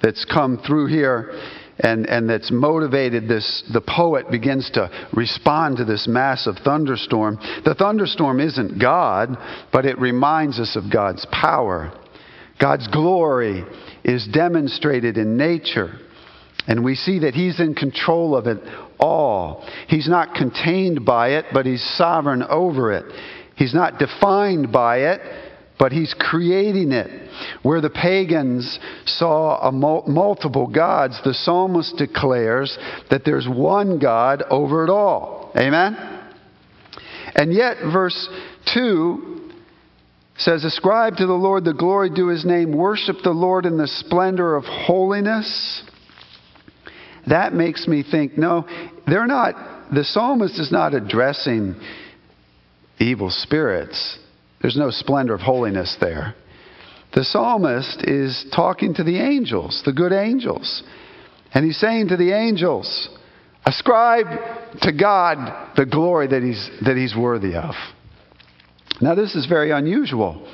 that's 0.01 0.25
come 0.25 0.61
through 0.65 0.87
here 0.87 1.39
and, 1.79 2.07
and 2.07 2.29
that's 2.29 2.51
motivated 2.51 3.27
this, 3.27 3.63
the 3.73 3.81
poet 3.81 4.29
begins 4.29 4.69
to 4.71 4.89
respond 5.13 5.77
to 5.77 5.85
this 5.85 6.07
massive 6.07 6.55
thunderstorm. 6.63 7.37
The 7.65 7.75
thunderstorm 7.77 8.39
isn't 8.39 8.79
God, 8.79 9.37
but 9.71 9.85
it 9.85 9.99
reminds 9.99 10.59
us 10.59 10.75
of 10.75 10.91
God's 10.91 11.25
power. 11.31 11.91
God's 12.59 12.87
glory 12.87 13.63
is 14.03 14.27
demonstrated 14.27 15.17
in 15.17 15.35
nature. 15.35 15.99
And 16.67 16.83
we 16.83 16.95
see 16.95 17.19
that 17.19 17.33
He's 17.33 17.59
in 17.59 17.75
control 17.75 18.35
of 18.37 18.47
it 18.47 18.59
all. 18.99 19.67
He's 19.87 20.07
not 20.07 20.35
contained 20.35 21.03
by 21.05 21.37
it, 21.37 21.45
but 21.51 21.65
He's 21.65 21.83
sovereign 21.97 22.43
over 22.43 22.93
it. 22.93 23.05
He's 23.55 23.73
not 23.73 23.99
defined 23.99 24.71
by 24.71 25.13
it, 25.13 25.21
but 25.79 25.91
he's 25.91 26.13
creating 26.17 26.91
it. 26.91 27.29
Where 27.61 27.81
the 27.81 27.89
pagans 27.89 28.79
saw 29.05 29.69
mul- 29.71 30.05
multiple 30.07 30.67
gods, 30.67 31.19
the 31.23 31.33
psalmist 31.33 31.97
declares 31.97 32.77
that 33.09 33.25
there's 33.25 33.47
one 33.47 33.99
God 33.99 34.43
over 34.49 34.83
it 34.83 34.89
all. 34.89 35.51
Amen? 35.57 35.97
And 37.35 37.53
yet, 37.53 37.77
verse 37.91 38.29
2 38.73 39.51
says, 40.37 40.63
Ascribe 40.63 41.17
to 41.17 41.25
the 41.25 41.33
Lord 41.33 41.65
the 41.65 41.73
glory 41.73 42.09
due 42.09 42.27
his 42.27 42.45
name, 42.45 42.75
worship 42.75 43.17
the 43.23 43.31
Lord 43.31 43.65
in 43.65 43.77
the 43.77 43.87
splendor 43.87 44.55
of 44.55 44.65
holiness. 44.65 45.83
That 47.27 47.53
makes 47.53 47.87
me 47.87 48.03
think, 48.03 48.37
no, 48.37 48.67
they're 49.07 49.27
not, 49.27 49.93
the 49.93 50.03
psalmist 50.03 50.59
is 50.59 50.71
not 50.71 50.93
addressing 50.93 51.75
evil 52.99 53.29
spirits. 53.29 54.19
There's 54.63 54.77
no 54.77 54.89
splendor 54.91 55.33
of 55.33 55.41
holiness 55.41 55.97
there. 55.99 56.35
The 57.13 57.25
psalmist 57.25 58.05
is 58.05 58.45
talking 58.55 58.95
to 58.95 59.03
the 59.03 59.19
angels, 59.19 59.83
the 59.85 59.91
good 59.91 60.13
angels. 60.13 60.81
And 61.53 61.65
he's 61.65 61.77
saying 61.77 62.07
to 62.07 62.17
the 62.17 62.31
angels, 62.31 63.09
ascribe 63.65 64.25
to 64.81 64.91
God 64.93 65.75
the 65.75 65.85
glory 65.85 66.27
that 66.27 66.41
he's, 66.41 66.69
that 66.85 66.95
he's 66.95 67.13
worthy 67.15 67.55
of. 67.55 67.75
Now, 69.01 69.15
this 69.15 69.35
is 69.35 69.45
very 69.47 69.71
unusual 69.71 70.47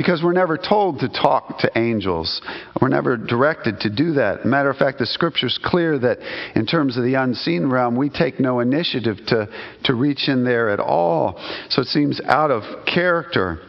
because 0.00 0.22
we're 0.22 0.32
never 0.32 0.56
told 0.56 0.98
to 1.00 1.10
talk 1.10 1.58
to 1.58 1.70
angels. 1.76 2.40
We're 2.80 2.88
never 2.88 3.18
directed 3.18 3.80
to 3.80 3.90
do 3.90 4.14
that. 4.14 4.46
Matter 4.46 4.70
of 4.70 4.78
fact, 4.78 4.98
the 4.98 5.04
scripture's 5.04 5.60
clear 5.62 5.98
that 5.98 6.20
in 6.56 6.64
terms 6.64 6.96
of 6.96 7.04
the 7.04 7.16
unseen 7.16 7.66
realm, 7.66 7.96
we 7.96 8.08
take 8.08 8.40
no 8.40 8.60
initiative 8.60 9.18
to, 9.26 9.46
to 9.84 9.94
reach 9.94 10.26
in 10.26 10.42
there 10.42 10.70
at 10.70 10.80
all. 10.80 11.34
So 11.68 11.82
it 11.82 11.88
seems 11.88 12.18
out 12.24 12.50
of 12.50 12.62
character. 12.86 13.60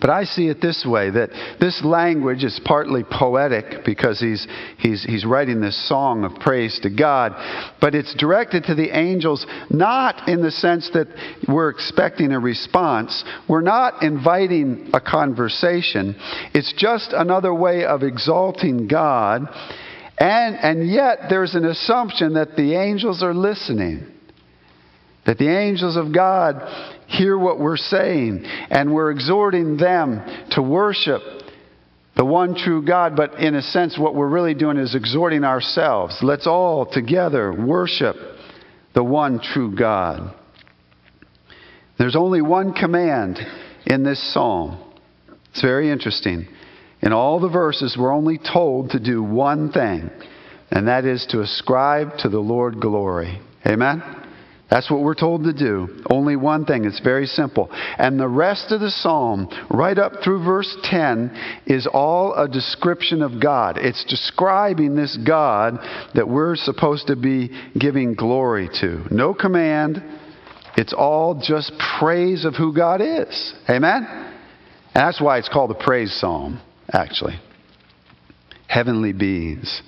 But 0.00 0.10
I 0.10 0.24
see 0.24 0.48
it 0.48 0.62
this 0.62 0.86
way 0.86 1.10
that 1.10 1.30
this 1.60 1.84
language 1.84 2.42
is 2.42 2.58
partly 2.64 3.04
poetic 3.04 3.84
because 3.84 4.18
he's, 4.18 4.46
he's, 4.78 5.04
he's 5.04 5.26
writing 5.26 5.60
this 5.60 5.88
song 5.88 6.24
of 6.24 6.40
praise 6.40 6.80
to 6.82 6.90
God, 6.90 7.32
but 7.80 7.94
it's 7.94 8.14
directed 8.14 8.64
to 8.64 8.74
the 8.74 8.96
angels 8.96 9.46
not 9.68 10.26
in 10.28 10.40
the 10.40 10.50
sense 10.50 10.88
that 10.94 11.08
we're 11.46 11.68
expecting 11.68 12.32
a 12.32 12.40
response. 12.40 13.24
We're 13.46 13.60
not 13.60 14.02
inviting 14.02 14.90
a 14.94 15.00
conversation. 15.00 16.16
It's 16.54 16.72
just 16.76 17.12
another 17.12 17.52
way 17.52 17.84
of 17.84 18.02
exalting 18.02 18.88
God. 18.88 19.42
And, 20.16 20.56
and 20.56 20.90
yet, 20.90 21.28
there's 21.28 21.54
an 21.54 21.64
assumption 21.64 22.34
that 22.34 22.56
the 22.56 22.74
angels 22.74 23.22
are 23.22 23.34
listening. 23.34 24.06
That 25.26 25.38
the 25.38 25.48
angels 25.48 25.96
of 25.96 26.14
God 26.14 26.56
hear 27.10 27.36
what 27.36 27.58
we're 27.58 27.76
saying, 27.76 28.44
and 28.70 28.94
we're 28.94 29.10
exhorting 29.10 29.76
them 29.76 30.22
to 30.52 30.62
worship 30.62 31.22
the 32.16 32.24
one 32.24 32.54
true 32.54 32.84
God, 32.84 33.16
but 33.16 33.40
in 33.40 33.54
a 33.54 33.62
sense, 33.62 33.98
what 33.98 34.14
we're 34.14 34.28
really 34.28 34.54
doing 34.54 34.76
is 34.76 34.94
exhorting 34.94 35.44
ourselves. 35.44 36.18
Let's 36.22 36.46
all 36.46 36.86
together 36.86 37.52
worship 37.52 38.16
the 38.94 39.02
one 39.02 39.40
true 39.40 39.74
God. 39.74 40.34
There's 41.98 42.16
only 42.16 42.42
one 42.42 42.74
command 42.74 43.38
in 43.86 44.02
this 44.02 44.20
psalm, 44.32 44.78
It's 45.50 45.62
very 45.62 45.90
interesting. 45.90 46.46
In 47.02 47.12
all 47.12 47.40
the 47.40 47.48
verses, 47.48 47.96
we're 47.98 48.14
only 48.14 48.38
told 48.38 48.90
to 48.90 49.00
do 49.00 49.22
one 49.22 49.72
thing, 49.72 50.10
and 50.70 50.88
that 50.88 51.04
is 51.04 51.26
to 51.30 51.40
ascribe 51.40 52.18
to 52.18 52.28
the 52.28 52.38
Lord 52.38 52.80
glory. 52.80 53.40
Amen? 53.66 54.19
That's 54.70 54.88
what 54.88 55.00
we're 55.00 55.16
told 55.16 55.44
to 55.44 55.52
do. 55.52 56.02
Only 56.08 56.36
one 56.36 56.64
thing. 56.64 56.84
It's 56.84 57.00
very 57.00 57.26
simple. 57.26 57.68
And 57.72 58.20
the 58.20 58.28
rest 58.28 58.70
of 58.70 58.80
the 58.80 58.90
psalm, 58.90 59.48
right 59.68 59.98
up 59.98 60.22
through 60.22 60.44
verse 60.44 60.76
10, 60.84 61.62
is 61.66 61.88
all 61.92 62.34
a 62.34 62.46
description 62.46 63.20
of 63.20 63.42
God. 63.42 63.78
It's 63.78 64.04
describing 64.04 64.94
this 64.94 65.16
God 65.16 65.78
that 66.14 66.28
we're 66.28 66.54
supposed 66.54 67.08
to 67.08 67.16
be 67.16 67.50
giving 67.76 68.14
glory 68.14 68.68
to. 68.80 69.04
No 69.10 69.34
command. 69.34 70.04
It's 70.76 70.92
all 70.92 71.42
just 71.42 71.72
praise 71.98 72.44
of 72.44 72.54
who 72.54 72.72
God 72.72 73.00
is. 73.00 73.54
Amen? 73.68 74.04
And 74.04 74.94
that's 74.94 75.20
why 75.20 75.38
it's 75.38 75.48
called 75.48 75.70
the 75.70 75.74
praise 75.74 76.12
psalm, 76.12 76.60
actually. 76.92 77.40
Heavenly 78.68 79.12
beings, 79.12 79.82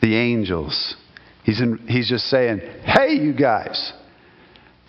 the 0.00 0.16
angels. 0.16 0.96
He's, 1.44 1.60
in, 1.60 1.86
he's 1.86 2.08
just 2.08 2.28
saying, 2.28 2.60
hey, 2.82 3.12
you 3.12 3.34
guys. 3.34 3.92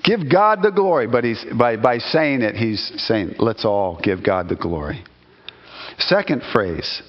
Give 0.03 0.29
God 0.31 0.61
the 0.61 0.71
glory. 0.71 1.07
But 1.07 1.23
he's, 1.23 1.43
by, 1.57 1.77
by 1.77 1.97
saying 1.97 2.41
it, 2.41 2.55
he's 2.55 2.93
saying, 2.97 3.35
let's 3.39 3.65
all 3.65 3.99
give 4.01 4.23
God 4.23 4.49
the 4.49 4.55
glory. 4.55 5.03
Second 5.99 6.43
phrase, 6.53 7.01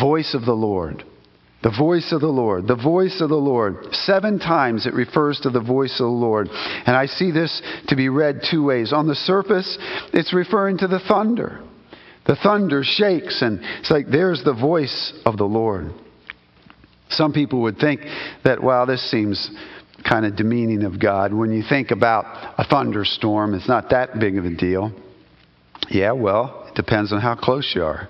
voice 0.00 0.34
of 0.34 0.44
the 0.44 0.54
Lord. 0.54 1.04
The 1.60 1.74
voice 1.76 2.12
of 2.12 2.20
the 2.20 2.28
Lord, 2.28 2.68
the 2.68 2.76
voice 2.76 3.20
of 3.20 3.30
the 3.30 3.34
Lord. 3.34 3.92
Seven 3.92 4.38
times 4.38 4.86
it 4.86 4.94
refers 4.94 5.40
to 5.40 5.50
the 5.50 5.60
voice 5.60 5.94
of 5.94 6.04
the 6.04 6.06
Lord. 6.06 6.48
And 6.48 6.94
I 6.96 7.06
see 7.06 7.32
this 7.32 7.60
to 7.88 7.96
be 7.96 8.08
read 8.08 8.42
two 8.48 8.62
ways. 8.62 8.92
On 8.92 9.08
the 9.08 9.16
surface, 9.16 9.76
it's 10.12 10.32
referring 10.32 10.78
to 10.78 10.86
the 10.86 11.00
thunder. 11.00 11.60
The 12.26 12.36
thunder 12.36 12.84
shakes, 12.84 13.42
and 13.42 13.58
it's 13.80 13.90
like 13.90 14.06
there's 14.06 14.44
the 14.44 14.54
voice 14.54 15.12
of 15.26 15.36
the 15.36 15.46
Lord. 15.46 15.92
Some 17.08 17.32
people 17.32 17.62
would 17.62 17.78
think 17.78 18.02
that, 18.44 18.62
wow, 18.62 18.84
this 18.84 19.10
seems 19.10 19.50
kind 20.06 20.26
of 20.26 20.36
demeaning 20.36 20.84
of 20.84 21.00
God. 21.00 21.32
When 21.32 21.52
you 21.52 21.62
think 21.68 21.90
about 21.90 22.24
a 22.58 22.64
thunderstorm, 22.64 23.54
it's 23.54 23.68
not 23.68 23.90
that 23.90 24.18
big 24.18 24.36
of 24.36 24.44
a 24.44 24.54
deal. 24.54 24.92
Yeah, 25.90 26.12
well, 26.12 26.66
it 26.68 26.74
depends 26.74 27.12
on 27.12 27.20
how 27.20 27.34
close 27.34 27.72
you 27.74 27.82
are 27.84 28.08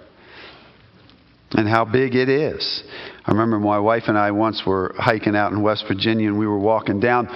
and 1.53 1.69
how 1.69 1.85
big 1.85 2.15
it 2.15 2.29
is. 2.29 2.83
I 3.25 3.33
remember 3.33 3.59
my 3.59 3.79
wife 3.79 4.05
and 4.07 4.19
I 4.19 4.31
once 4.33 4.63
were 4.67 4.95
hiking 4.99 5.35
out 5.35 5.53
in 5.53 5.63
West 5.63 5.85
Virginia 5.89 6.29
and 6.29 6.39
we 6.39 6.47
were 6.47 6.59
walking 6.59 7.01
down 7.01 7.29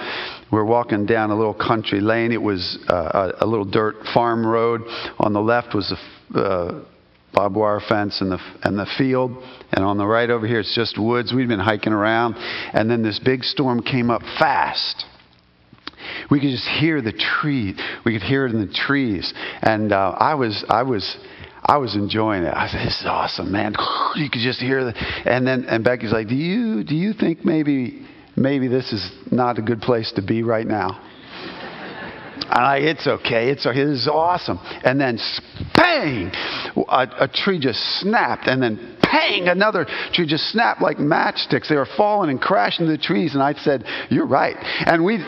we 0.51 0.59
were 0.59 0.65
walking 0.65 1.07
down 1.07 1.31
a 1.31 1.35
little 1.35 1.55
country 1.55 1.99
lane. 1.99 2.31
It 2.31 2.41
was 2.41 2.77
uh, 2.87 3.31
a, 3.41 3.43
a, 3.43 3.47
little 3.47 3.65
dirt 3.65 3.95
farm 4.13 4.45
road. 4.45 4.81
On 5.17 5.33
the 5.33 5.41
left 5.41 5.73
was 5.73 5.91
a 6.35 6.39
uh, 6.39 6.83
barbed 7.33 7.55
wire 7.55 7.79
fence 7.79 8.21
and 8.21 8.31
the 8.31 8.39
and 8.63 8.77
the 8.77 8.87
field, 8.97 9.31
and 9.71 9.83
on 9.83 9.97
the 9.97 10.05
right 10.05 10.29
over 10.29 10.47
here 10.47 10.59
it's 10.59 10.75
just 10.75 10.97
woods. 10.97 11.33
We'd 11.33 11.47
been 11.47 11.59
hiking 11.59 11.93
around, 11.93 12.35
and 12.37 12.89
then 12.89 13.03
this 13.03 13.19
big 13.19 13.43
storm 13.43 13.81
came 13.81 14.09
up 14.09 14.21
fast. 14.39 15.05
We 16.29 16.39
could 16.39 16.49
just 16.49 16.67
hear 16.67 17.01
the 17.01 17.13
tree. 17.13 17.75
We 18.05 18.13
could 18.13 18.23
hear 18.23 18.45
it 18.45 18.53
in 18.53 18.65
the 18.65 18.73
trees, 18.73 19.33
and 19.61 19.91
uh, 19.91 20.15
I 20.17 20.35
was 20.35 20.65
I 20.69 20.83
was. 20.83 21.17
I 21.65 21.77
was 21.77 21.95
enjoying 21.95 22.43
it. 22.43 22.53
I 22.53 22.67
said, 22.67 22.85
"This 22.85 22.99
is 22.99 23.05
awesome, 23.05 23.49
man!" 23.49 23.73
You 24.15 24.29
could 24.29 24.41
just 24.41 24.59
hear 24.59 24.83
the, 24.83 24.93
and 25.25 25.47
then 25.47 25.63
and 25.63 25.81
Becky's 25.81 26.11
like, 26.11 26.27
"Do 26.27 26.35
you 26.35 26.83
do 26.83 26.93
you 26.93 27.13
think 27.13 27.45
maybe 27.45 28.05
maybe 28.35 28.67
this 28.67 28.91
is 28.91 29.09
not 29.31 29.57
a 29.57 29.61
good 29.61 29.79
place 29.79 30.11
to 30.17 30.21
be 30.21 30.43
right 30.43 30.67
now?" 30.67 30.99
It's 32.51 33.07
okay. 33.07 33.49
It's 33.49 33.65
awesome. 34.07 34.59
And 34.83 34.99
then, 34.99 35.19
bang! 35.75 36.31
A, 36.75 37.07
a 37.21 37.27
tree 37.27 37.59
just 37.59 37.79
snapped, 37.99 38.47
and 38.47 38.61
then 38.61 38.97
bang! 39.01 39.47
Another 39.47 39.85
tree 40.13 40.27
just 40.27 40.49
snapped 40.51 40.81
like 40.81 40.97
matchsticks. 40.97 41.69
They 41.69 41.75
were 41.75 41.87
falling 41.97 42.29
and 42.29 42.41
crashing 42.41 42.85
into 42.85 42.97
the 42.97 43.03
trees, 43.03 43.33
and 43.33 43.43
I 43.43 43.53
said, 43.53 43.83
"You're 44.09 44.27
right." 44.27 44.55
And 44.85 45.03
we. 45.03 45.17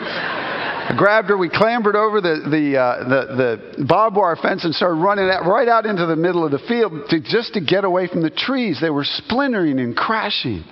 grabbed 0.96 1.28
her. 1.28 1.36
We 1.36 1.48
clambered 1.48 1.96
over 1.96 2.20
the 2.20 2.46
the, 2.48 2.78
uh, 2.78 3.08
the 3.08 3.66
the 3.76 3.84
barbed 3.84 4.16
wire 4.16 4.36
fence 4.36 4.64
and 4.64 4.72
started 4.72 5.00
running 5.00 5.26
right 5.26 5.66
out 5.66 5.84
into 5.84 6.06
the 6.06 6.14
middle 6.14 6.44
of 6.44 6.52
the 6.52 6.60
field 6.60 7.08
to, 7.10 7.20
just 7.20 7.54
to 7.54 7.60
get 7.60 7.84
away 7.84 8.06
from 8.06 8.22
the 8.22 8.30
trees. 8.30 8.78
They 8.80 8.90
were 8.90 9.04
splintering 9.04 9.80
and 9.80 9.96
crashing. 9.96 10.64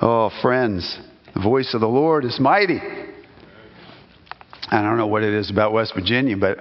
Oh, 0.00 0.30
friends, 0.42 0.98
the 1.34 1.40
voice 1.40 1.74
of 1.74 1.80
the 1.80 1.88
Lord 1.88 2.24
is 2.24 2.38
mighty. 2.38 2.80
I 4.68 4.82
don't 4.82 4.96
know 4.96 5.06
what 5.06 5.22
it 5.22 5.32
is 5.32 5.50
about 5.50 5.72
West 5.72 5.94
Virginia, 5.94 6.36
but 6.36 6.58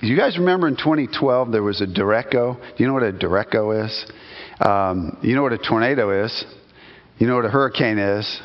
you 0.00 0.16
guys 0.16 0.38
remember 0.38 0.68
in 0.68 0.76
2012 0.76 1.50
there 1.50 1.62
was 1.62 1.80
a 1.80 1.86
derecho? 1.86 2.56
Do 2.56 2.82
you 2.82 2.86
know 2.86 2.94
what 2.94 3.02
a 3.02 3.12
derecho 3.12 3.86
is? 3.86 4.12
Um, 4.60 5.18
you 5.22 5.34
know 5.34 5.42
what 5.42 5.52
a 5.52 5.58
tornado 5.58 6.24
is? 6.24 6.44
You 7.18 7.26
know 7.26 7.36
what 7.36 7.46
a 7.46 7.50
hurricane 7.50 7.98
is? 7.98 8.40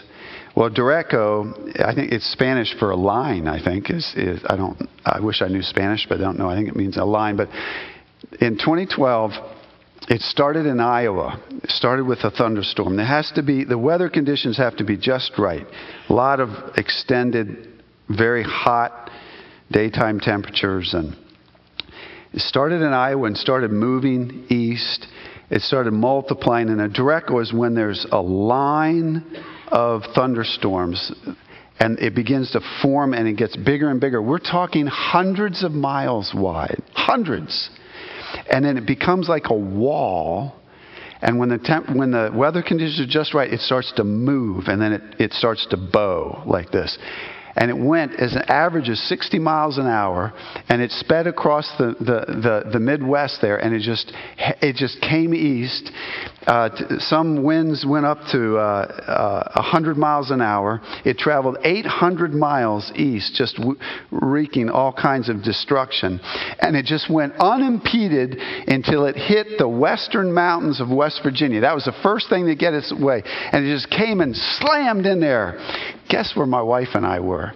Well, 0.55 0.69
derecho, 0.69 1.81
I 1.83 1.93
think 1.95 2.11
it's 2.11 2.31
Spanish 2.31 2.75
for 2.77 2.91
a 2.91 2.95
line. 2.95 3.47
I 3.47 3.63
think 3.63 3.89
is, 3.89 4.13
is 4.15 4.41
I 4.47 4.55
don't. 4.55 4.87
I 5.03 5.19
wish 5.19 5.41
I 5.41 5.47
knew 5.47 5.63
Spanish, 5.63 6.05
but 6.07 6.19
I 6.19 6.21
don't 6.21 6.37
know. 6.37 6.49
I 6.49 6.55
think 6.55 6.69
it 6.69 6.75
means 6.75 6.95
a 6.95 7.03
line. 7.03 7.35
But 7.35 7.49
in 8.39 8.57
2012, 8.57 9.31
it 10.09 10.21
started 10.21 10.65
in 10.65 10.79
Iowa. 10.79 11.41
It 11.63 11.71
started 11.71 12.05
with 12.05 12.19
a 12.19 12.29
thunderstorm. 12.29 12.95
There 12.95 13.05
has 13.05 13.31
to 13.35 13.41
be 13.41 13.63
the 13.63 13.77
weather 13.77 14.09
conditions 14.09 14.57
have 14.57 14.77
to 14.77 14.83
be 14.83 14.95
just 14.95 15.33
right. 15.39 15.65
A 16.07 16.13
lot 16.13 16.39
of 16.39 16.49
extended 16.77 17.72
very 18.09 18.43
hot 18.43 19.09
daytime 19.71 20.19
temperatures. 20.19 20.93
And 20.93 21.15
it 22.33 22.41
started 22.41 22.81
in 22.81 22.93
Iowa 22.93 23.27
and 23.27 23.37
started 23.37 23.71
moving 23.71 24.45
east. 24.49 25.07
It 25.49 25.61
started 25.61 25.91
multiplying. 25.91 26.69
And 26.69 26.81
a 26.81 26.89
derecho 26.89 27.41
is 27.41 27.53
when 27.53 27.75
there's 27.75 28.05
a 28.11 28.21
line 28.21 29.23
of 29.67 30.03
thunderstorms 30.15 31.11
and 31.79 31.99
it 31.99 32.15
begins 32.15 32.51
to 32.51 32.61
form 32.81 33.13
and 33.13 33.27
it 33.27 33.33
gets 33.33 33.55
bigger 33.55 33.89
and 33.89 33.99
bigger. 33.99 34.21
We're 34.21 34.39
talking 34.39 34.85
hundreds 34.87 35.63
of 35.63 35.71
miles 35.71 36.31
wide, 36.35 36.81
hundreds. 36.93 37.69
And 38.49 38.63
then 38.63 38.77
it 38.77 38.85
becomes 38.85 39.27
like 39.27 39.45
a 39.49 39.55
wall. 39.55 40.55
And 41.21 41.39
when 41.39 41.49
the, 41.49 41.57
temp, 41.57 41.95
when 41.95 42.11
the 42.11 42.31
weather 42.33 42.61
conditions 42.61 42.99
are 42.99 43.11
just 43.11 43.33
right, 43.33 43.51
it 43.51 43.61
starts 43.61 43.91
to 43.97 44.03
move 44.03 44.65
and 44.67 44.81
then 44.81 44.93
it, 44.93 45.01
it 45.19 45.33
starts 45.33 45.65
to 45.69 45.77
bow 45.77 46.43
like 46.45 46.71
this 46.71 46.97
and 47.55 47.69
it 47.69 47.77
went 47.77 48.13
as 48.19 48.35
an 48.35 48.43
average 48.47 48.89
of 48.89 48.97
60 48.97 49.39
miles 49.39 49.77
an 49.77 49.87
hour, 49.87 50.33
and 50.69 50.81
it 50.81 50.91
sped 50.91 51.27
across 51.27 51.69
the, 51.77 51.95
the, 51.99 52.25
the, 52.41 52.69
the 52.73 52.79
Midwest 52.79 53.41
there, 53.41 53.57
and 53.57 53.73
it 53.73 53.81
just, 53.81 54.11
it 54.37 54.75
just 54.75 54.99
came 55.01 55.33
east. 55.33 55.91
Uh, 56.47 56.69
some 56.99 57.43
winds 57.43 57.85
went 57.87 58.05
up 58.05 58.19
to 58.31 58.57
uh, 58.57 59.51
uh, 59.53 59.61
100 59.61 59.97
miles 59.97 60.31
an 60.31 60.41
hour. 60.41 60.81
It 61.05 61.17
traveled 61.17 61.57
800 61.63 62.33
miles 62.33 62.91
east, 62.95 63.35
just 63.35 63.55
w- 63.57 63.79
wreaking 64.11 64.69
all 64.69 64.91
kinds 64.91 65.29
of 65.29 65.41
destruction. 65.41 66.19
And 66.59 66.75
it 66.75 66.85
just 66.85 67.09
went 67.09 67.33
unimpeded 67.39 68.37
until 68.67 69.05
it 69.05 69.15
hit 69.15 69.57
the 69.57 69.69
western 69.69 70.33
mountains 70.33 70.81
of 70.81 70.89
West 70.89 71.21
Virginia. 71.23 71.61
That 71.61 71.75
was 71.75 71.85
the 71.85 71.95
first 72.03 72.29
thing 72.29 72.45
to 72.47 72.55
get 72.55 72.73
its 72.73 72.93
way. 72.93 73.23
And 73.23 73.65
it 73.65 73.73
just 73.73 73.89
came 73.89 74.19
and 74.19 74.35
slammed 74.35 75.05
in 75.05 75.19
there. 75.19 75.57
Guess 76.09 76.35
where 76.35 76.45
my 76.45 76.61
wife 76.61 76.89
and 76.93 77.05
I 77.05 77.19
were? 77.19 77.53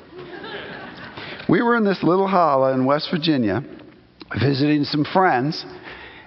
We 1.49 1.61
were 1.61 1.77
in 1.77 1.85
this 1.85 2.03
little 2.03 2.27
hollow 2.27 2.73
in 2.73 2.85
West 2.85 3.09
Virginia 3.11 3.63
visiting 4.41 4.83
some 4.83 5.05
friends. 5.05 5.65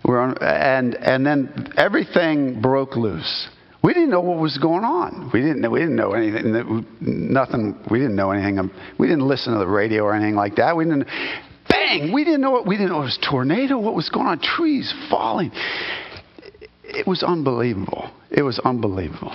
We 0.05 0.15
on, 0.15 0.37
and, 0.41 0.95
and 0.95 1.27
then 1.27 1.73
everything 1.77 2.61
broke 2.61 2.97
loose. 2.97 3.49
We 3.83 3.95
didn't 3.95 4.11
know 4.11 4.21
what 4.21 4.39
was 4.39 4.59
going 4.59 4.85
on. 4.85 5.31
We 5.33 5.41
didn't 5.41 5.61
know, 5.61 5.71
we 5.71 5.81
didn't 5.81 5.97
know 5.97 6.13
anything. 6.13 6.87
Nothing. 7.01 7.79
We 7.91 7.99
didn't 7.99 8.17
know 8.17 8.31
anything. 8.31 8.71
We 8.99 9.07
didn't 9.07 9.27
listen 9.27 9.53
to 9.55 9.59
the 9.59 9.67
radio 9.67 10.05
or 10.05 10.15
anything 10.15 10.35
like 10.35 10.57
that. 10.57 10.77
We 10.77 10.85
didn't. 10.85 11.07
Bang! 11.69 12.13
We 12.13 12.25
didn't 12.25 12.41
know. 12.41 12.51
What, 12.51 12.67
we 12.67 12.77
didn't 12.77 12.91
know 12.91 13.01
it 13.01 13.05
was 13.05 13.19
tornado. 13.19 13.79
What 13.79 13.95
was 13.95 14.11
going 14.11 14.27
on? 14.27 14.41
Trees 14.41 14.93
falling. 15.09 15.51
It 16.85 17.07
was 17.07 17.23
unbelievable. 17.23 18.11
It 18.31 18.43
was 18.43 18.59
unbelievable. 18.59 19.35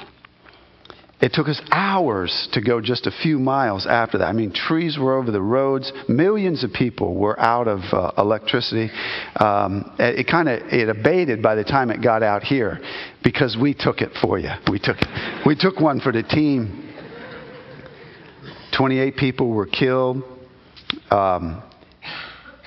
It 1.22 1.32
took 1.34 1.48
us 1.48 1.62
hours 1.72 2.50
to 2.52 2.62
go 2.62 2.82
just 2.82 3.08
a 3.08 3.12
few 3.12 3.40
miles 3.40 3.88
after 3.88 4.18
that. 4.18 4.26
I 4.26 4.34
mean, 4.34 4.52
trees 4.52 4.98
were 5.00 5.18
over 5.18 5.32
the 5.32 5.42
roads. 5.42 5.92
Millions 6.10 6.64
of 6.66 6.74
people 6.74 7.16
were 7.16 7.40
out 7.40 7.70
of 7.70 7.80
uh, 7.94 8.12
electricity. 8.18 8.92
Um, 9.38 9.96
it, 9.98 10.28
kind 10.28 10.50
of 10.50 10.62
it 10.74 10.90
abated 10.90 11.42
by 11.42 11.56
the 11.56 11.64
time 11.64 11.90
it 11.90 12.04
got 12.04 12.22
out 12.22 12.44
here 12.44 12.80
because 13.24 13.58
we 13.60 13.74
took 13.74 14.02
it 14.02 14.12
for 14.22 14.38
you. 14.38 14.50
We 14.70 14.78
took 14.78 14.98
it. 15.00 15.08
We 15.48 15.56
took 15.56 15.80
one 15.80 16.02
for 16.02 16.12
the 16.12 16.22
team. 16.22 16.94
Twenty-eight 18.78 19.16
people 19.16 19.52
were 19.52 19.68
killed. 19.68 20.22
Um, 21.10 21.64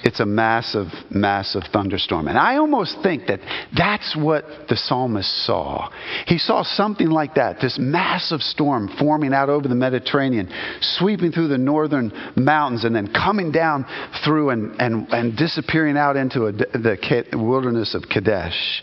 it's 0.05 0.21
a 0.21 0.27
massive, 0.27 0.87
massive 1.11 1.65
thunderstorm. 1.73 2.29
And 2.29 2.39
I 2.39 2.57
almost 2.57 2.99
think 3.03 3.27
that 3.27 3.41
that's 3.77 4.17
what 4.17 4.45
the 4.69 4.77
psalmist 4.77 5.45
saw. 5.45 5.91
He 6.27 6.39
saw 6.39 6.63
something 6.63 7.11
like 7.11 7.35
that 7.35 7.61
this 7.61 7.79
massive 7.79 8.41
storm 8.41 8.89
forming 8.99 9.35
out 9.35 9.49
over 9.49 9.67
the 9.67 9.75
Mediterranean, 9.75 10.49
sweeping 10.81 11.33
through 11.33 11.49
the 11.49 11.59
northern 11.59 12.13
mountains, 12.37 12.85
and 12.85 12.95
then 12.95 13.13
coming 13.13 13.51
down 13.51 13.85
through 14.25 14.51
and, 14.51 14.81
and, 14.81 15.09
and 15.09 15.37
disappearing 15.37 15.97
out 15.97 16.17
into 16.17 16.47
a, 16.47 16.53
the 16.53 17.29
wilderness 17.35 17.95
of 17.95 18.05
Kadesh. 18.09 18.83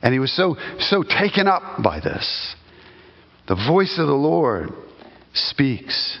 And 0.00 0.14
he 0.14 0.20
was 0.20 0.34
so, 0.34 0.56
so 0.78 1.02
taken 1.02 1.46
up 1.46 1.82
by 1.82 2.00
this. 2.00 2.54
The 3.48 3.56
voice 3.56 3.98
of 3.98 4.06
the 4.06 4.12
Lord 4.12 4.70
speaks. 5.34 6.18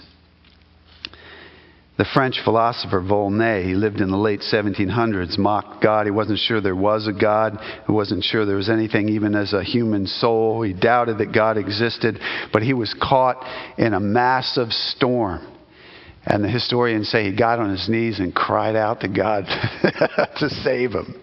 The 1.98 2.06
French 2.14 2.40
philosopher 2.44 3.00
Volney, 3.00 3.64
he 3.64 3.74
lived 3.74 4.00
in 4.00 4.12
the 4.12 4.16
late 4.16 4.40
1700s, 4.40 5.36
mocked 5.36 5.82
God. 5.82 6.06
He 6.06 6.12
wasn't 6.12 6.38
sure 6.38 6.60
there 6.60 6.76
was 6.76 7.08
a 7.08 7.12
God. 7.12 7.58
He 7.86 7.92
wasn't 7.92 8.22
sure 8.22 8.46
there 8.46 8.54
was 8.54 8.70
anything 8.70 9.08
even 9.08 9.34
as 9.34 9.52
a 9.52 9.64
human 9.64 10.06
soul. 10.06 10.62
He 10.62 10.72
doubted 10.72 11.18
that 11.18 11.32
God 11.34 11.58
existed, 11.58 12.20
but 12.52 12.62
he 12.62 12.72
was 12.72 12.94
caught 13.02 13.44
in 13.76 13.94
a 13.94 14.00
massive 14.00 14.72
storm. 14.72 15.44
And 16.24 16.44
the 16.44 16.48
historians 16.48 17.08
say 17.08 17.24
he 17.24 17.36
got 17.36 17.58
on 17.58 17.70
his 17.70 17.88
knees 17.88 18.20
and 18.20 18.32
cried 18.32 18.76
out 18.76 19.00
to 19.00 19.08
God 19.08 19.46
to 20.38 20.48
save 20.50 20.92
him. 20.92 21.20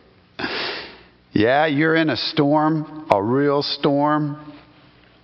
Yeah, 1.32 1.68
you're 1.68 1.96
in 1.96 2.10
a 2.10 2.18
storm, 2.18 3.08
a 3.10 3.24
real 3.24 3.62
storm. 3.62 4.54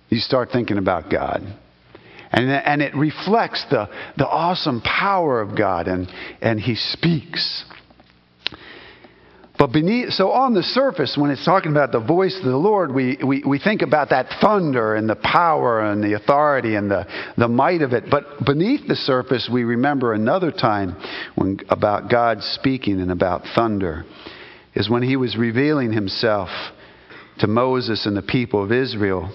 You 0.08 0.18
start 0.18 0.48
thinking 0.50 0.78
about 0.78 1.10
God. 1.10 1.42
And, 2.32 2.50
and 2.50 2.80
it 2.80 2.94
reflects 2.94 3.64
the, 3.70 3.88
the 4.16 4.26
awesome 4.26 4.80
power 4.80 5.40
of 5.40 5.56
God, 5.56 5.86
and, 5.86 6.10
and 6.40 6.58
He 6.58 6.74
speaks. 6.74 7.64
But 9.58 9.70
beneath, 9.70 10.14
so 10.14 10.32
on 10.32 10.54
the 10.54 10.62
surface, 10.62 11.16
when 11.16 11.30
it's 11.30 11.44
talking 11.44 11.70
about 11.70 11.92
the 11.92 12.00
voice 12.00 12.36
of 12.36 12.44
the 12.44 12.56
Lord, 12.56 12.92
we, 12.92 13.18
we, 13.24 13.44
we 13.46 13.58
think 13.60 13.82
about 13.82 14.08
that 14.10 14.26
thunder 14.40 14.96
and 14.96 15.08
the 15.08 15.14
power 15.14 15.82
and 15.82 16.02
the 16.02 16.14
authority 16.14 16.74
and 16.74 16.90
the, 16.90 17.06
the 17.36 17.46
might 17.46 17.82
of 17.82 17.92
it. 17.92 18.10
But 18.10 18.44
beneath 18.44 18.88
the 18.88 18.96
surface, 18.96 19.48
we 19.52 19.62
remember 19.62 20.14
another 20.14 20.50
time 20.50 20.96
when, 21.36 21.60
about 21.68 22.10
God 22.10 22.42
speaking 22.42 23.00
and 23.00 23.12
about 23.12 23.42
thunder, 23.54 24.04
is 24.74 24.90
when 24.90 25.02
he 25.02 25.16
was 25.16 25.36
revealing 25.36 25.92
himself 25.92 26.48
to 27.38 27.46
Moses 27.46 28.04
and 28.06 28.16
the 28.16 28.22
people 28.22 28.64
of 28.64 28.72
Israel 28.72 29.30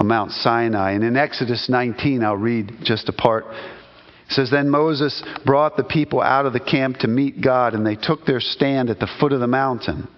on 0.00 0.06
Mount 0.06 0.32
Sinai. 0.32 0.92
And 0.92 1.04
in 1.04 1.16
Exodus 1.16 1.68
19, 1.68 2.24
I'll 2.24 2.36
read 2.36 2.78
just 2.82 3.08
a 3.10 3.12
part. 3.12 3.44
It 3.50 4.32
says, 4.32 4.50
Then 4.50 4.70
Moses 4.70 5.22
brought 5.44 5.76
the 5.76 5.84
people 5.84 6.22
out 6.22 6.46
of 6.46 6.54
the 6.54 6.60
camp 6.60 6.98
to 6.98 7.08
meet 7.08 7.42
God, 7.42 7.74
and 7.74 7.86
they 7.86 7.96
took 7.96 8.24
their 8.24 8.40
stand 8.40 8.88
at 8.88 8.98
the 8.98 9.10
foot 9.20 9.32
of 9.32 9.40
the 9.40 9.46
mountain. 9.46 10.08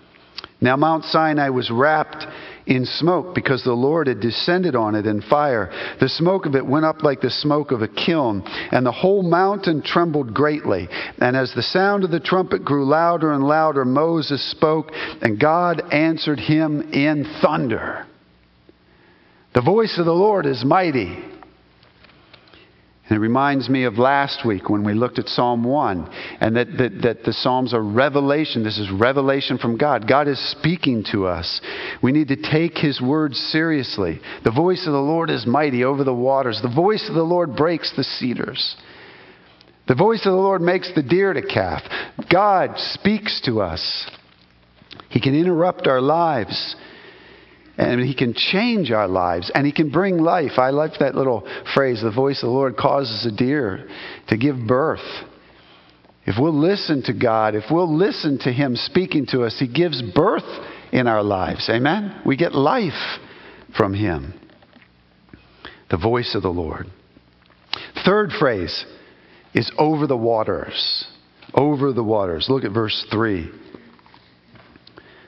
Now, 0.61 0.77
Mount 0.77 1.05
Sinai 1.05 1.49
was 1.49 1.73
wrapped 1.73 2.25
in 2.67 2.85
smoke 2.85 3.35
because 3.35 3.65
the 3.65 3.73
Lord 3.73 4.07
had 4.07 4.21
descended 4.21 4.77
on 4.77 4.95
it 4.95 5.05
in 5.05 5.21
fire. 5.21 5.73
The 5.99 6.09
smoke 6.09 6.47
of 6.47 6.55
it 6.55 6.65
went 6.65 6.85
up 6.85 7.03
like 7.03 7.21
the 7.21 7.31
smoke 7.31 7.73
of 7.73 7.83
a 7.83 7.89
kiln, 7.89 8.45
and 8.71 8.87
the 8.87 8.93
whole 8.93 9.25
mountain 9.25 9.83
trembled 9.83 10.33
greatly. 10.33 10.89
And 11.19 11.37
as 11.37 11.53
the 11.55 11.63
sound 11.63 12.05
of 12.05 12.13
the 12.13 12.21
trumpet 12.21 12.65
grew 12.65 12.85
louder 12.85 13.33
and 13.33 13.43
louder, 13.43 13.85
Moses 13.85 14.49
spoke, 14.49 14.93
and 15.23 15.41
God 15.41 15.93
answered 15.93 16.39
him 16.39 16.93
in 16.93 17.25
thunder. 17.43 18.07
The 19.55 19.63
voice 19.63 19.99
of 19.99 20.07
the 20.07 20.13
Lord 20.13 20.47
is 20.47 20.65
mighty. 20.65 21.23
And 23.09 23.19
it 23.19 23.21
reminds 23.21 23.69
me 23.69 23.85
of 23.85 23.99
last 23.99 24.47
week 24.47 24.71
when 24.71 24.85
we 24.85 24.95
looked 24.95 25.19
at 25.19 25.29
Psalm 25.29 25.65
1 25.65 26.09
and 26.41 26.57
that, 26.57 26.69
that, 26.79 27.03
that, 27.03 27.25
the 27.25 27.33
Psalms 27.35 27.75
are 27.75 27.83
revelation. 27.83 28.65
This 28.65 28.79
is 28.79 28.91
revelation 28.91 29.59
from 29.59 29.77
God. 29.77 30.09
God 30.09 30.29
is 30.29 30.39
speaking 30.53 31.05
to 31.13 31.27
us. 31.27 31.61
We 32.03 32.13
need 32.13 32.29
to 32.29 32.37
take 32.37 32.79
His 32.79 33.03
words 33.03 33.37
seriously. 33.37 34.21
The 34.45 34.51
voice 34.53 34.87
of 34.87 34.95
the 34.95 34.99
Lord 34.99 35.29
is 35.29 35.47
mighty 35.47 35.85
over 35.85 36.05
the 36.05 36.15
waters. 36.15 36.61
The 36.63 36.75
voice 36.75 37.07
of 37.09 37.15
the 37.15 37.23
Lord 37.23 37.55
breaks 37.55 37.93
the 37.95 38.05
cedars. 38.05 38.77
The 39.89 39.95
voice 39.95 40.25
of 40.25 40.33
the 40.33 40.39
Lord 40.39 40.63
makes 40.63 40.91
the 40.95 41.03
deer 41.03 41.35
to 41.35 41.43
calf. 41.43 41.83
God 42.31 42.79
speaks 42.79 43.43
to 43.45 43.61
us. 43.61 44.11
He 45.11 45.21
can 45.21 45.35
interrupt 45.35 45.87
our 45.87 46.01
lives. 46.01 46.77
And 47.79 48.01
He 48.01 48.15
can 48.15 48.35
change 48.35 48.91
our 48.91 49.09
lives 49.09 49.51
and 49.55 49.67
He 49.67 49.73
can 49.73 49.91
bring 49.91 50.19
life. 50.19 50.59
I 50.59 50.71
like 50.71 50.99
that 51.01 51.15
little 51.15 51.47
phrase 51.75 52.03
the 52.03 52.11
voice 52.11 52.43
of 52.43 52.49
the 52.49 52.53
Lord 52.53 52.77
causes 52.77 53.27
a 53.27 53.35
deer 53.35 53.89
to 54.29 54.37
give 54.37 54.57
birth. 54.67 55.01
If 56.25 56.37
we'll 56.39 56.59
listen 56.59 57.03
to 57.05 57.13
God, 57.13 57.55
if 57.55 57.65
we'll 57.71 57.93
listen 57.93 58.39
to 58.41 58.53
Him 58.53 58.77
speaking 58.77 59.27
to 59.27 59.43
us, 59.43 59.57
He 59.59 59.67
gives 59.67 60.03
birth 60.15 60.45
in 60.93 61.07
our 61.07 61.23
lives. 61.23 61.69
Amen? 61.69 62.23
We 62.25 62.37
get 62.37 62.55
life 62.55 63.19
from 63.77 63.95
Him. 63.95 64.35
The 65.91 65.97
voice 65.97 66.35
of 66.35 66.43
the 66.43 66.51
Lord. 66.51 66.87
Third 68.05 68.33
phrase 68.33 68.85
is 69.55 69.71
over 69.79 70.07
the 70.07 70.17
waters. 70.17 71.07
Over 71.55 71.93
the 71.93 72.05
waters. 72.05 72.47
Look 72.49 72.65
at 72.65 72.73
verse 72.73 73.05
3. 73.11 73.51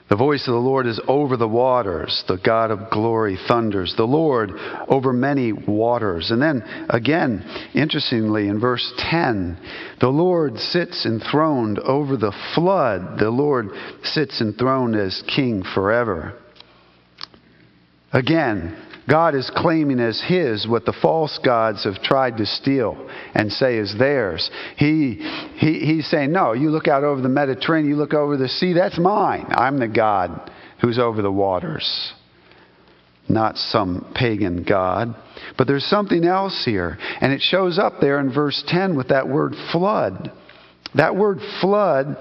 The 0.07 0.15
voice 0.15 0.47
of 0.47 0.53
the 0.53 0.59
Lord 0.59 0.85
is 0.85 1.01
over 1.07 1.35
the 1.35 1.47
waters. 1.47 2.23
The 2.27 2.37
God 2.37 2.69
of 2.69 2.91
glory 2.91 3.39
thunders. 3.47 3.95
The 3.97 4.03
Lord 4.03 4.51
over 4.87 5.11
many 5.11 5.51
waters. 5.51 6.29
And 6.29 6.39
then 6.39 6.63
again, 6.89 7.43
interestingly, 7.73 8.47
in 8.47 8.59
verse 8.59 8.93
10, 8.99 9.57
the 9.99 10.09
Lord 10.09 10.59
sits 10.59 11.07
enthroned 11.07 11.79
over 11.79 12.17
the 12.17 12.33
flood. 12.53 13.17
The 13.17 13.31
Lord 13.31 13.69
sits 14.03 14.41
enthroned 14.41 14.95
as 14.95 15.23
king 15.27 15.63
forever. 15.63 16.33
Again, 18.13 18.77
God 19.09 19.35
is 19.35 19.51
claiming 19.55 19.99
as 19.99 20.21
his 20.21 20.67
what 20.67 20.85
the 20.85 20.93
false 20.93 21.39
gods 21.43 21.83
have 21.83 22.01
tried 22.01 22.37
to 22.37 22.45
steal 22.45 23.09
and 23.35 23.51
say 23.51 23.77
is 23.77 23.95
theirs. 23.97 24.49
He, 24.77 25.15
he, 25.57 25.79
he's 25.79 26.07
saying, 26.09 26.31
No, 26.31 26.53
you 26.53 26.71
look 26.71 26.87
out 26.87 27.03
over 27.03 27.21
the 27.21 27.29
Mediterranean, 27.29 27.89
you 27.89 27.97
look 27.97 28.13
over 28.13 28.35
the 28.35 28.47
sea, 28.47 28.73
that's 28.73 28.97
mine. 28.97 29.45
I'm 29.49 29.77
the 29.77 29.87
God 29.87 30.51
who's 30.81 30.97
over 30.97 31.21
the 31.21 31.31
waters, 31.31 32.13
not 33.29 33.57
some 33.57 34.11
pagan 34.15 34.63
God. 34.63 35.15
But 35.57 35.67
there's 35.67 35.85
something 35.85 36.25
else 36.25 36.63
here, 36.65 36.97
and 37.21 37.31
it 37.31 37.41
shows 37.41 37.77
up 37.77 37.93
there 38.01 38.19
in 38.19 38.33
verse 38.33 38.63
10 38.67 38.95
with 38.95 39.09
that 39.09 39.27
word 39.27 39.53
flood. 39.71 40.31
That 40.95 41.15
word 41.15 41.39
flood 41.61 42.17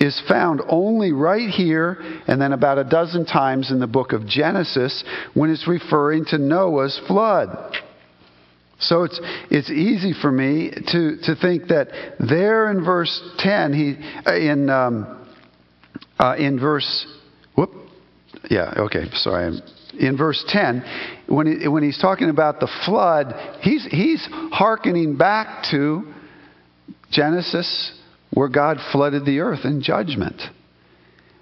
is 0.00 0.20
found 0.26 0.62
only 0.68 1.12
right 1.12 1.50
here 1.50 1.98
and 2.26 2.40
then 2.40 2.52
about 2.52 2.78
a 2.78 2.84
dozen 2.84 3.26
times 3.26 3.70
in 3.70 3.78
the 3.78 3.86
book 3.86 4.12
of 4.12 4.26
Genesis 4.26 5.04
when 5.34 5.50
it's 5.50 5.68
referring 5.68 6.24
to 6.26 6.38
Noah's 6.38 6.98
flood. 7.06 7.76
So 8.78 9.02
it's, 9.02 9.20
it's 9.50 9.70
easy 9.70 10.14
for 10.18 10.32
me 10.32 10.70
to, 10.70 11.18
to 11.24 11.34
think 11.36 11.68
that 11.68 11.88
there 12.18 12.70
in 12.70 12.82
verse 12.82 13.20
10, 13.38 13.74
he, 13.74 13.96
uh, 14.26 14.34
in, 14.34 14.70
um, 14.70 15.28
uh, 16.18 16.34
in 16.38 16.58
verse, 16.58 17.06
whoop, 17.54 17.70
yeah, 18.48 18.72
okay, 18.78 19.04
sorry. 19.12 19.60
In 19.98 20.16
verse 20.16 20.42
10, 20.48 20.82
when, 21.28 21.60
he, 21.60 21.68
when 21.68 21.82
he's 21.82 21.98
talking 21.98 22.30
about 22.30 22.58
the 22.58 22.70
flood, 22.86 23.34
he's, 23.60 23.86
he's 23.90 24.26
hearkening 24.30 25.18
back 25.18 25.66
to 25.72 26.10
Genesis 27.10 27.99
where 28.32 28.48
God 28.48 28.78
flooded 28.92 29.24
the 29.24 29.40
earth 29.40 29.64
in 29.64 29.82
judgment. 29.82 30.40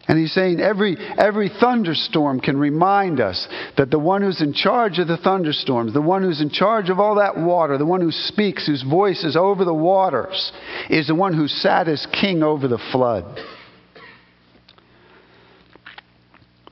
And 0.08 0.18
he's 0.18 0.32
saying 0.32 0.58
every, 0.58 0.96
every 0.96 1.50
thunderstorm 1.60 2.40
can 2.40 2.56
remind 2.56 3.20
us 3.20 3.46
that 3.76 3.90
the 3.90 3.98
one 3.98 4.22
who's 4.22 4.40
in 4.40 4.54
charge 4.54 4.98
of 4.98 5.06
the 5.06 5.18
thunderstorms, 5.18 5.92
the 5.92 6.00
one 6.00 6.22
who's 6.22 6.40
in 6.40 6.48
charge 6.48 6.88
of 6.88 6.98
all 6.98 7.16
that 7.16 7.36
water, 7.36 7.76
the 7.76 7.84
one 7.84 8.00
who 8.00 8.10
speaks, 8.10 8.66
whose 8.66 8.82
voice 8.82 9.22
is 9.22 9.36
over 9.36 9.66
the 9.66 9.74
waters, 9.74 10.50
is 10.88 11.08
the 11.08 11.14
one 11.14 11.34
who 11.34 11.46
sat 11.46 11.88
as 11.88 12.06
king 12.18 12.42
over 12.42 12.68
the 12.68 12.82
flood. 12.90 13.38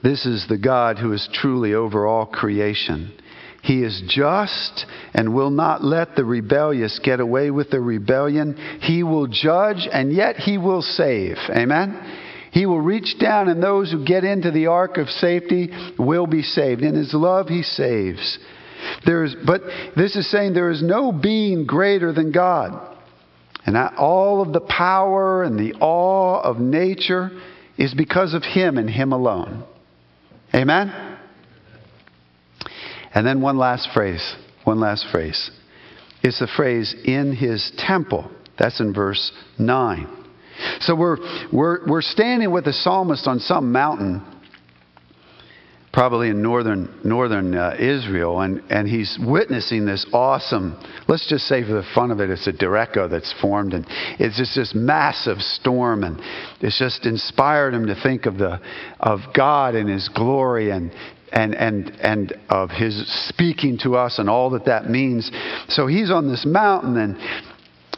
This 0.03 0.25
is 0.25 0.47
the 0.49 0.57
God 0.57 0.99
who 0.99 1.13
is 1.13 1.29
truly 1.31 1.75
over 1.75 2.07
all 2.07 2.25
creation. 2.25 3.13
He 3.67 3.83
is 3.83 4.01
just 4.07 4.87
and 5.13 5.35
will 5.35 5.51
not 5.51 5.83
let 5.83 6.15
the 6.15 6.25
rebellious 6.25 7.01
get 7.03 7.19
away 7.19 7.51
with 7.51 7.71
the 7.71 7.81
rebellion. 7.81 8.55
He 8.81 9.03
will 9.03 9.27
judge 9.27 9.89
and 9.93 10.13
yet 10.13 10.37
he 10.37 10.57
will 10.57 10.83
save. 10.83 11.37
Amen? 11.51 12.01
He 12.53 12.65
will 12.65 12.81
reach 12.81 13.19
down 13.19 13.49
and 13.49 13.61
those 13.61 13.91
who 13.91 14.05
get 14.05 14.23
into 14.23 14.53
the 14.53 14.69
ark 14.69 14.99
of 14.99 15.09
safety 15.09 15.71
will 15.99 16.29
be 16.29 16.43
saved. 16.43 16.83
In 16.83 16.95
his 16.95 17.13
love, 17.13 17.49
he 17.49 17.65
saves. 17.65 18.39
There 19.05 19.25
is, 19.25 19.35
but 19.45 19.63
this 19.97 20.15
is 20.15 20.31
saying 20.31 20.55
there 20.55 20.71
is 20.71 20.81
no 20.81 21.11
being 21.11 21.67
greater 21.67 22.13
than 22.13 22.31
God. 22.31 22.97
And 23.65 23.77
all 23.77 24.43
of 24.43 24.53
the 24.53 24.61
power 24.61 25.43
and 25.43 25.59
the 25.59 25.75
awe 25.81 26.41
of 26.41 26.61
nature 26.61 27.33
is 27.77 27.93
because 27.95 28.33
of 28.33 28.45
him 28.45 28.79
and 28.79 28.89
him 28.89 29.13
alone. 29.13 29.65
Amen? 30.55 31.06
And 33.17 33.27
then 33.27 33.41
one 33.41 33.57
last 33.57 33.89
phrase, 33.95 34.37
one 34.65 34.79
last 34.79 35.07
phrase. 35.11 35.51
It's 36.23 36.39
the 36.39 36.47
phrase, 36.47 36.95
in 37.07 37.35
his 37.35 37.73
temple. 37.79 38.31
That's 38.59 38.79
in 38.79 38.93
verse 38.93 39.33
9. 39.59 40.07
So 40.81 40.95
we're, 40.95 41.17
we're, 41.51 41.89
we're 41.89 42.03
standing 42.03 42.51
with 42.53 42.67
the 42.67 42.75
psalmist 42.75 43.27
on 43.27 43.41
some 43.41 43.73
mountain, 43.73 44.23
probably 45.95 46.29
in 46.29 46.43
northern, 46.43 47.01
northern 47.05 47.55
uh, 47.55 47.77
Israel, 47.79 48.43
and, 48.43 48.63
and 48.69 48.87
he's 48.87 49.19
witnessing 49.19 49.87
this 49.87 50.05
awesome, 50.13 50.79
let's 51.09 51.27
just 51.27 51.47
say 51.47 51.63
for 51.63 51.73
the 51.73 51.87
fun 51.95 52.11
of 52.11 52.21
it, 52.21 52.29
it's 52.29 52.47
a 52.47 52.53
derecho 52.53 53.09
that's 53.09 53.35
formed, 53.41 53.73
and 53.73 53.87
it's 54.19 54.37
just 54.37 54.55
this 54.57 54.75
massive 54.75 55.39
storm, 55.39 56.05
and 56.05 56.21
it's 56.61 56.79
just 56.79 57.07
inspired 57.07 57.73
him 57.73 57.87
to 57.87 57.95
think 58.03 58.27
of, 58.27 58.37
the, 58.37 58.61
of 59.01 59.21
God 59.35 59.75
and 59.75 59.89
His 59.89 60.11
glory 60.11 60.71
and, 60.71 60.93
and, 61.37 61.55
and, 61.55 61.91
and 62.01 62.33
of 62.49 62.71
His 62.71 63.07
speaking 63.29 63.79
to 63.83 63.95
us 63.97 64.19
and 64.19 64.31
all 64.31 64.51
that 64.51 64.65
that 64.65 64.89
means. 64.89 65.31
So 65.69 65.87
he's 65.87 66.11
on 66.11 66.29
this 66.29 66.47
mountain, 66.47 66.97
and 66.97 67.19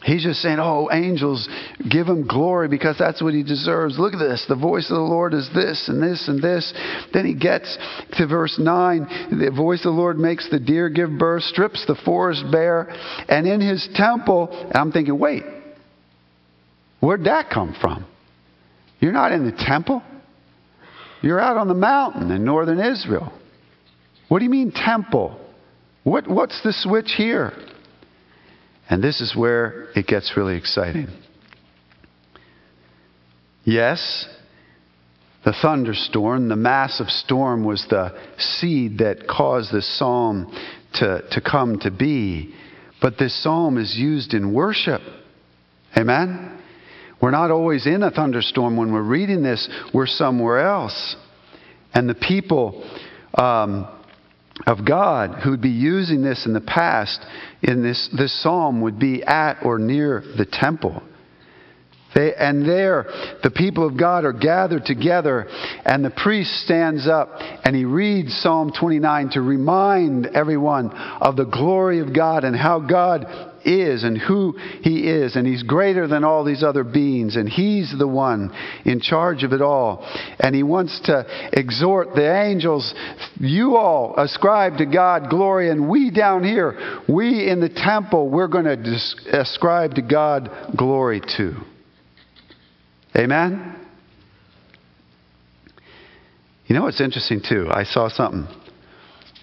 He's 0.04 0.22
just 0.22 0.40
saying, 0.40 0.58
Oh, 0.58 0.88
angels, 0.92 1.48
give 1.88 2.06
him 2.06 2.26
glory 2.26 2.68
because 2.68 2.96
that's 2.98 3.20
what 3.20 3.34
he 3.34 3.42
deserves. 3.42 3.98
Look 3.98 4.14
at 4.14 4.18
this. 4.18 4.44
The 4.48 4.56
voice 4.56 4.90
of 4.90 4.96
the 4.96 5.02
Lord 5.02 5.34
is 5.34 5.50
this 5.54 5.88
and 5.88 6.02
this 6.02 6.28
and 6.28 6.42
this. 6.42 6.72
Then 7.12 7.26
he 7.26 7.34
gets 7.34 7.76
to 8.12 8.26
verse 8.26 8.58
9. 8.58 9.38
The 9.38 9.50
voice 9.50 9.80
of 9.80 9.92
the 9.92 10.00
Lord 10.00 10.18
makes 10.18 10.48
the 10.48 10.60
deer 10.60 10.88
give 10.88 11.10
birth, 11.18 11.42
strips 11.42 11.84
the 11.86 11.96
forest 11.96 12.44
bare, 12.50 12.88
and 13.28 13.46
in 13.46 13.60
his 13.60 13.88
temple, 13.94 14.70
I'm 14.72 14.92
thinking, 14.92 15.18
wait, 15.18 15.42
where'd 17.00 17.24
that 17.24 17.50
come 17.50 17.76
from? 17.80 18.06
You're 19.00 19.12
not 19.12 19.32
in 19.32 19.44
the 19.44 19.52
temple. 19.52 20.02
You're 21.22 21.40
out 21.40 21.56
on 21.56 21.68
the 21.68 21.74
mountain 21.74 22.30
in 22.30 22.44
northern 22.44 22.80
Israel. 22.80 23.32
What 24.28 24.38
do 24.38 24.44
you 24.44 24.50
mean, 24.50 24.72
temple? 24.72 25.38
What, 26.04 26.28
what's 26.28 26.62
the 26.62 26.72
switch 26.72 27.14
here? 27.16 27.52
And 28.88 29.02
this 29.02 29.20
is 29.20 29.36
where 29.36 29.88
it 29.94 30.06
gets 30.06 30.36
really 30.36 30.56
exciting. 30.56 31.08
Yes, 33.64 34.26
the 35.44 35.52
thunderstorm, 35.60 36.48
the 36.48 36.56
massive 36.56 37.08
storm, 37.08 37.64
was 37.64 37.86
the 37.90 38.18
seed 38.38 38.98
that 38.98 39.26
caused 39.28 39.72
this 39.72 39.86
psalm 39.98 40.54
to, 40.94 41.22
to 41.30 41.40
come 41.40 41.78
to 41.80 41.90
be. 41.90 42.54
But 43.00 43.18
this 43.18 43.40
psalm 43.42 43.78
is 43.78 43.96
used 43.96 44.34
in 44.34 44.52
worship. 44.54 45.02
Amen? 45.96 46.57
We're 47.20 47.30
not 47.32 47.50
always 47.50 47.86
in 47.86 48.02
a 48.02 48.10
thunderstorm. 48.10 48.76
When 48.76 48.92
we're 48.92 49.02
reading 49.02 49.42
this, 49.42 49.68
we're 49.92 50.06
somewhere 50.06 50.60
else. 50.60 51.16
And 51.92 52.08
the 52.08 52.14
people 52.14 52.88
um, 53.34 53.88
of 54.66 54.84
God 54.84 55.42
who 55.42 55.50
would 55.50 55.62
be 55.62 55.70
using 55.70 56.22
this 56.22 56.46
in 56.46 56.52
the 56.52 56.60
past 56.60 57.24
in 57.62 57.82
this, 57.82 58.08
this 58.16 58.42
psalm 58.42 58.82
would 58.82 58.98
be 58.98 59.22
at 59.22 59.64
or 59.64 59.78
near 59.78 60.22
the 60.36 60.46
temple. 60.46 61.02
They, 62.14 62.34
and 62.34 62.66
there, 62.66 63.04
the 63.42 63.50
people 63.50 63.86
of 63.86 63.98
God 63.98 64.24
are 64.24 64.32
gathered 64.32 64.86
together, 64.86 65.46
and 65.84 66.04
the 66.04 66.10
priest 66.10 66.50
stands 66.64 67.06
up 67.06 67.28
and 67.64 67.76
he 67.76 67.84
reads 67.84 68.34
Psalm 68.38 68.72
29 68.78 69.30
to 69.30 69.42
remind 69.42 70.26
everyone 70.26 70.90
of 70.90 71.36
the 71.36 71.44
glory 71.44 72.00
of 72.00 72.14
God 72.14 72.44
and 72.44 72.56
how 72.56 72.80
God 72.80 73.26
is 73.64 74.04
and 74.04 74.18
who 74.18 74.52
he 74.82 75.08
is. 75.08 75.36
And 75.36 75.46
he's 75.46 75.62
greater 75.62 76.06
than 76.06 76.24
all 76.24 76.44
these 76.44 76.62
other 76.62 76.84
beings, 76.84 77.36
and 77.36 77.48
he's 77.48 77.94
the 77.96 78.08
one 78.08 78.52
in 78.84 79.00
charge 79.00 79.44
of 79.44 79.52
it 79.52 79.62
all. 79.62 80.06
And 80.38 80.54
he 80.54 80.62
wants 80.62 81.00
to 81.04 81.26
exhort 81.52 82.14
the 82.14 82.42
angels 82.42 82.94
you 83.38 83.76
all 83.76 84.14
ascribe 84.16 84.78
to 84.78 84.86
God 84.86 85.30
glory, 85.30 85.70
and 85.70 85.88
we 85.88 86.10
down 86.10 86.44
here, 86.44 87.00
we 87.08 87.48
in 87.48 87.60
the 87.60 87.68
temple, 87.68 88.28
we're 88.28 88.48
going 88.48 88.64
to 88.64 89.38
ascribe 89.38 89.94
to 89.94 90.02
God 90.02 90.50
glory 90.76 91.20
too. 91.20 91.54
Amen? 93.16 93.74
You 96.66 96.74
know 96.76 96.82
what's 96.82 97.00
interesting 97.00 97.40
too? 97.46 97.68
I 97.70 97.84
saw 97.84 98.08
something 98.08 98.46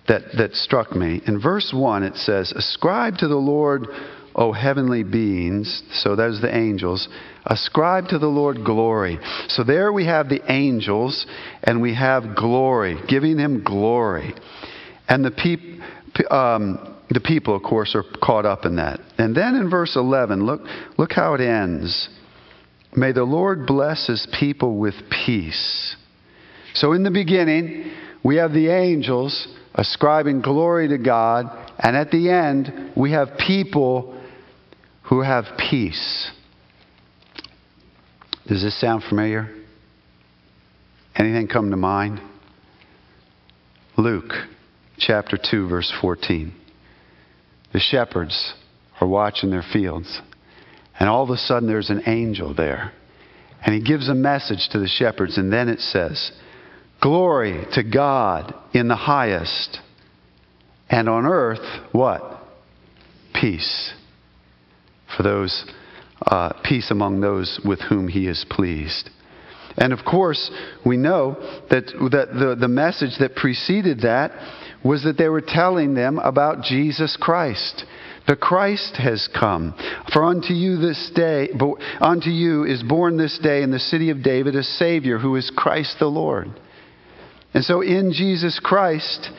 that, 0.07 0.23
that 0.37 0.53
struck 0.53 0.95
me. 0.95 1.21
In 1.27 1.39
verse 1.41 1.71
1, 1.73 2.03
it 2.03 2.15
says, 2.15 2.51
Ascribe 2.51 3.17
to 3.17 3.27
the 3.27 3.35
Lord, 3.35 3.87
O 4.35 4.51
heavenly 4.51 5.03
beings, 5.03 5.81
so 5.93 6.15
those 6.15 6.41
the 6.41 6.53
angels, 6.53 7.07
ascribe 7.45 8.09
to 8.09 8.19
the 8.19 8.27
Lord 8.27 8.65
glory. 8.65 9.17
So 9.47 9.63
there 9.63 9.93
we 9.93 10.05
have 10.05 10.29
the 10.29 10.41
angels, 10.51 11.25
and 11.63 11.81
we 11.81 11.95
have 11.95 12.35
glory, 12.35 12.97
giving 13.07 13.37
him 13.37 13.63
glory. 13.63 14.33
And 15.07 15.23
the, 15.23 15.31
peop, 15.31 15.59
um, 16.31 16.97
the 17.09 17.21
people, 17.21 17.55
of 17.55 17.63
course, 17.63 17.95
are 17.95 18.03
caught 18.21 18.45
up 18.45 18.65
in 18.65 18.75
that. 18.75 18.99
And 19.17 19.35
then 19.35 19.55
in 19.55 19.69
verse 19.69 19.95
11, 19.95 20.45
look, 20.45 20.61
look 20.97 21.13
how 21.13 21.33
it 21.35 21.41
ends. 21.41 22.09
May 22.95 23.11
the 23.11 23.23
Lord 23.23 23.65
bless 23.65 24.07
his 24.07 24.27
people 24.37 24.77
with 24.77 24.95
peace. 25.25 25.95
So 26.73 26.91
in 26.91 27.03
the 27.03 27.11
beginning, 27.11 27.91
we 28.23 28.35
have 28.37 28.51
the 28.51 28.69
angels 28.69 29.47
ascribing 29.75 30.41
glory 30.41 30.87
to 30.87 30.97
God, 30.97 31.45
and 31.77 31.95
at 31.95 32.09
the 32.09 32.29
end, 32.29 32.93
we 32.95 33.11
have 33.11 33.37
people 33.37 34.19
who 35.03 35.21
have 35.21 35.45
peace. 35.69 36.31
Does 38.47 38.63
this 38.63 38.79
sound 38.79 39.03
familiar? 39.03 39.49
Anything 41.15 41.47
come 41.47 41.71
to 41.71 41.77
mind? 41.77 42.21
Luke 43.97 44.33
chapter 44.97 45.37
2, 45.37 45.67
verse 45.67 45.93
14. 46.01 46.53
The 47.73 47.79
shepherds 47.79 48.53
are 48.99 49.07
watching 49.07 49.49
their 49.49 49.63
fields. 49.73 50.21
And 50.99 51.09
all 51.09 51.23
of 51.23 51.29
a 51.29 51.37
sudden, 51.37 51.67
there's 51.67 51.89
an 51.89 52.03
angel 52.07 52.53
there. 52.53 52.93
And 53.65 53.75
he 53.75 53.81
gives 53.81 54.07
a 54.07 54.15
message 54.15 54.69
to 54.71 54.79
the 54.79 54.87
shepherds. 54.87 55.37
And 55.37 55.51
then 55.51 55.67
it 55.67 55.79
says, 55.79 56.31
Glory 57.05 57.63
to 57.73 57.83
God 57.83 58.55
in 58.73 58.87
the 58.87 58.95
highest. 58.95 59.79
And 60.89 61.07
on 61.07 61.27
earth, 61.27 61.59
what? 61.91 62.23
Peace. 63.31 63.93
For 65.15 65.21
those, 65.21 65.71
uh, 66.25 66.53
peace 66.63 66.89
among 66.89 67.21
those 67.21 67.61
with 67.63 67.79
whom 67.79 68.07
he 68.07 68.27
is 68.27 68.43
pleased. 68.49 69.11
And 69.77 69.93
of 69.93 69.99
course, 70.03 70.49
we 70.83 70.97
know 70.97 71.35
that, 71.69 71.85
that 71.85 72.33
the, 72.33 72.55
the 72.59 72.67
message 72.67 73.19
that 73.19 73.35
preceded 73.35 74.01
that 74.01 74.31
was 74.83 75.03
that 75.03 75.15
they 75.15 75.29
were 75.29 75.43
telling 75.45 75.93
them 75.93 76.17
about 76.17 76.63
Jesus 76.63 77.15
Christ. 77.21 77.85
The 78.27 78.35
Christ 78.35 78.97
has 78.97 79.29
come. 79.31 79.75
For 80.11 80.23
unto 80.23 80.53
you 80.53 80.77
this 80.77 81.11
day, 81.13 81.49
unto 82.01 82.31
you 82.31 82.63
is 82.63 82.81
born 82.81 83.17
this 83.17 83.37
day 83.37 83.61
in 83.61 83.69
the 83.69 83.77
city 83.77 84.09
of 84.09 84.23
David 84.23 84.55
a 84.55 84.63
Savior 84.63 85.19
who 85.19 85.35
is 85.35 85.51
Christ 85.55 85.97
the 85.99 86.07
Lord. 86.07 86.49
And 87.55 87.63
so 87.63 87.81
in 87.81 88.11
Jesus 88.11 88.59
Christ, 88.61 89.29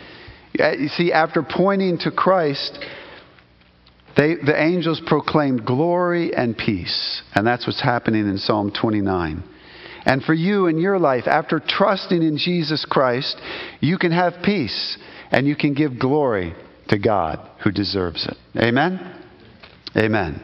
you 0.55 0.89
see, 0.89 1.13
after 1.13 1.43
pointing 1.43 1.99
to 1.99 2.11
Christ, 2.11 2.79
they, 4.17 4.37
the 4.37 4.55
angels 4.59 5.03
proclaimed 5.07 5.67
glory 5.67 6.35
and 6.35 6.57
peace. 6.57 7.23
And 7.35 7.47
that's 7.47 7.67
what's 7.67 7.83
happening 7.83 8.27
in 8.27 8.39
Psalm 8.39 8.73
29. 8.73 9.45
And 10.07 10.23
for 10.23 10.33
you 10.33 10.67
in 10.67 10.79
your 10.79 10.99
life, 10.99 11.27
after 11.27 11.61
trusting 11.61 12.23
in 12.23 12.39
Jesus 12.39 12.87
Christ, 12.87 13.37
you 13.81 13.99
can 13.99 14.13
have 14.13 14.43
peace 14.43 14.97
and 15.31 15.47
you 15.47 15.55
can 15.55 15.75
give 15.75 15.99
glory 15.99 16.55
to 16.89 16.99
God 16.99 17.47
who 17.65 17.71
deserves 17.71 18.27
it. 18.27 18.37
Amen? 18.59 19.23
Amen. 19.95 20.43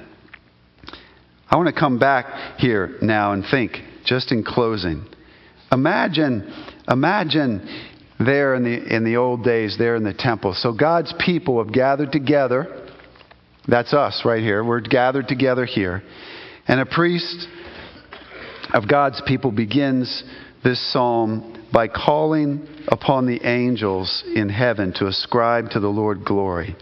I 1.49 1.57
want 1.57 1.75
to 1.75 1.81
come 1.81 1.99
back 1.99 2.59
here 2.59 2.99
now 3.01 3.33
and 3.33 3.45
think, 3.51 3.79
just 4.05 4.31
in 4.31 4.45
closing. 4.45 5.07
Imagine, 5.71 6.53
imagine 6.89 7.89
there 8.19 8.55
in 8.55 8.65
the, 8.65 8.97
in 8.97 9.05
the 9.05 9.17
old 9.17 9.45
days, 9.45 9.77
there 9.79 9.97
in 9.97 10.05
the 10.05 10.15
temple. 10.15 10.55
So 10.55 10.73
God's 10.73 11.13
people 11.25 11.63
have 11.63 11.73
gathered 11.73 12.13
together. 12.13 12.89
That's 13.67 13.93
us 13.93 14.23
right 14.25 14.43
here. 14.43 14.65
We're 14.65 14.81
gathered 14.81 15.29
together 15.29 15.65
here. 15.65 16.03
And 16.67 16.81
a 16.81 16.87
priest 16.87 17.47
of 18.73 18.89
God's 18.89 19.21
people 19.27 19.53
begins 19.53 20.23
this 20.65 20.93
psalm 20.93 21.67
by 21.73 21.89
calling 21.89 22.69
upon 22.89 23.27
the 23.27 23.41
angels 23.47 24.23
in 24.35 24.49
heaven 24.49 24.93
to 24.97 25.07
ascribe 25.07 25.71
to 25.71 25.81
the 25.81 25.89
Lord 25.89 26.25
glory. 26.25 26.77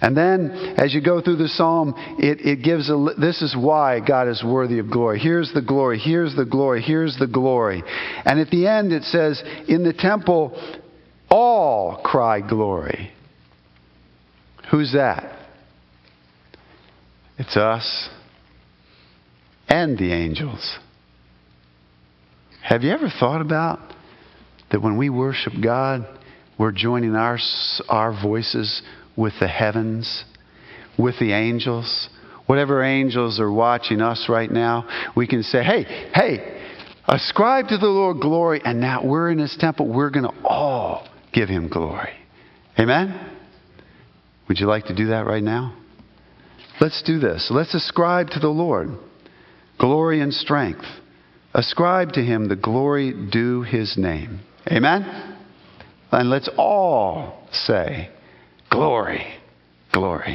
And 0.00 0.16
then, 0.16 0.50
as 0.76 0.92
you 0.92 1.00
go 1.00 1.20
through 1.20 1.36
the 1.36 1.48
psalm, 1.48 1.94
it, 2.18 2.40
it 2.40 2.62
gives 2.62 2.90
a, 2.90 3.14
this 3.18 3.40
is 3.40 3.56
why 3.56 4.00
God 4.00 4.28
is 4.28 4.42
worthy 4.44 4.78
of 4.78 4.90
glory. 4.90 5.18
Here's 5.18 5.52
the 5.54 5.62
glory, 5.62 5.98
here's 5.98 6.36
the 6.36 6.44
glory, 6.44 6.82
here's 6.82 7.16
the 7.18 7.26
glory. 7.26 7.82
And 8.24 8.38
at 8.38 8.50
the 8.50 8.66
end, 8.66 8.92
it 8.92 9.04
says, 9.04 9.42
In 9.68 9.84
the 9.84 9.94
temple, 9.94 10.60
all 11.30 12.02
cry 12.04 12.40
glory. 12.46 13.12
Who's 14.70 14.92
that? 14.92 15.32
It's 17.38 17.56
us 17.56 18.08
and 19.68 19.98
the 19.98 20.12
angels. 20.12 20.78
Have 22.62 22.82
you 22.82 22.90
ever 22.90 23.08
thought 23.08 23.40
about 23.40 23.78
that 24.70 24.82
when 24.82 24.96
we 24.96 25.08
worship 25.10 25.52
God, 25.62 26.06
we're 26.58 26.72
joining 26.72 27.14
our, 27.14 27.38
our 27.88 28.22
voices 28.22 28.82
with 29.16 29.34
the 29.40 29.48
heavens, 29.48 30.24
with 30.98 31.18
the 31.18 31.32
angels, 31.32 32.08
whatever 32.46 32.82
angels 32.82 33.40
are 33.40 33.50
watching 33.50 34.00
us 34.00 34.26
right 34.28 34.50
now, 34.50 35.10
we 35.16 35.26
can 35.26 35.42
say, 35.42 35.62
hey, 35.62 35.84
hey, 36.14 36.62
ascribe 37.08 37.68
to 37.68 37.78
the 37.78 37.86
Lord 37.86 38.20
glory. 38.20 38.60
And 38.64 38.80
now 38.80 39.04
we're 39.04 39.30
in 39.30 39.38
his 39.38 39.56
temple. 39.58 39.92
We're 39.92 40.10
going 40.10 40.30
to 40.30 40.44
all 40.44 41.08
give 41.32 41.48
him 41.48 41.68
glory. 41.68 42.12
Amen? 42.78 43.32
Would 44.48 44.58
you 44.60 44.66
like 44.66 44.86
to 44.86 44.94
do 44.94 45.08
that 45.08 45.26
right 45.26 45.42
now? 45.42 45.76
Let's 46.80 47.02
do 47.02 47.18
this. 47.18 47.48
Let's 47.50 47.74
ascribe 47.74 48.30
to 48.30 48.40
the 48.40 48.48
Lord 48.48 48.90
glory 49.78 50.20
and 50.20 50.32
strength. 50.32 50.84
Ascribe 51.54 52.12
to 52.12 52.22
him 52.22 52.48
the 52.48 52.56
glory 52.56 53.12
due 53.30 53.62
his 53.62 53.96
name. 53.96 54.40
Amen? 54.70 55.36
And 56.12 56.30
let's 56.30 56.50
all 56.56 57.48
say, 57.50 58.10
Glory, 58.70 59.24
glory. 59.92 60.34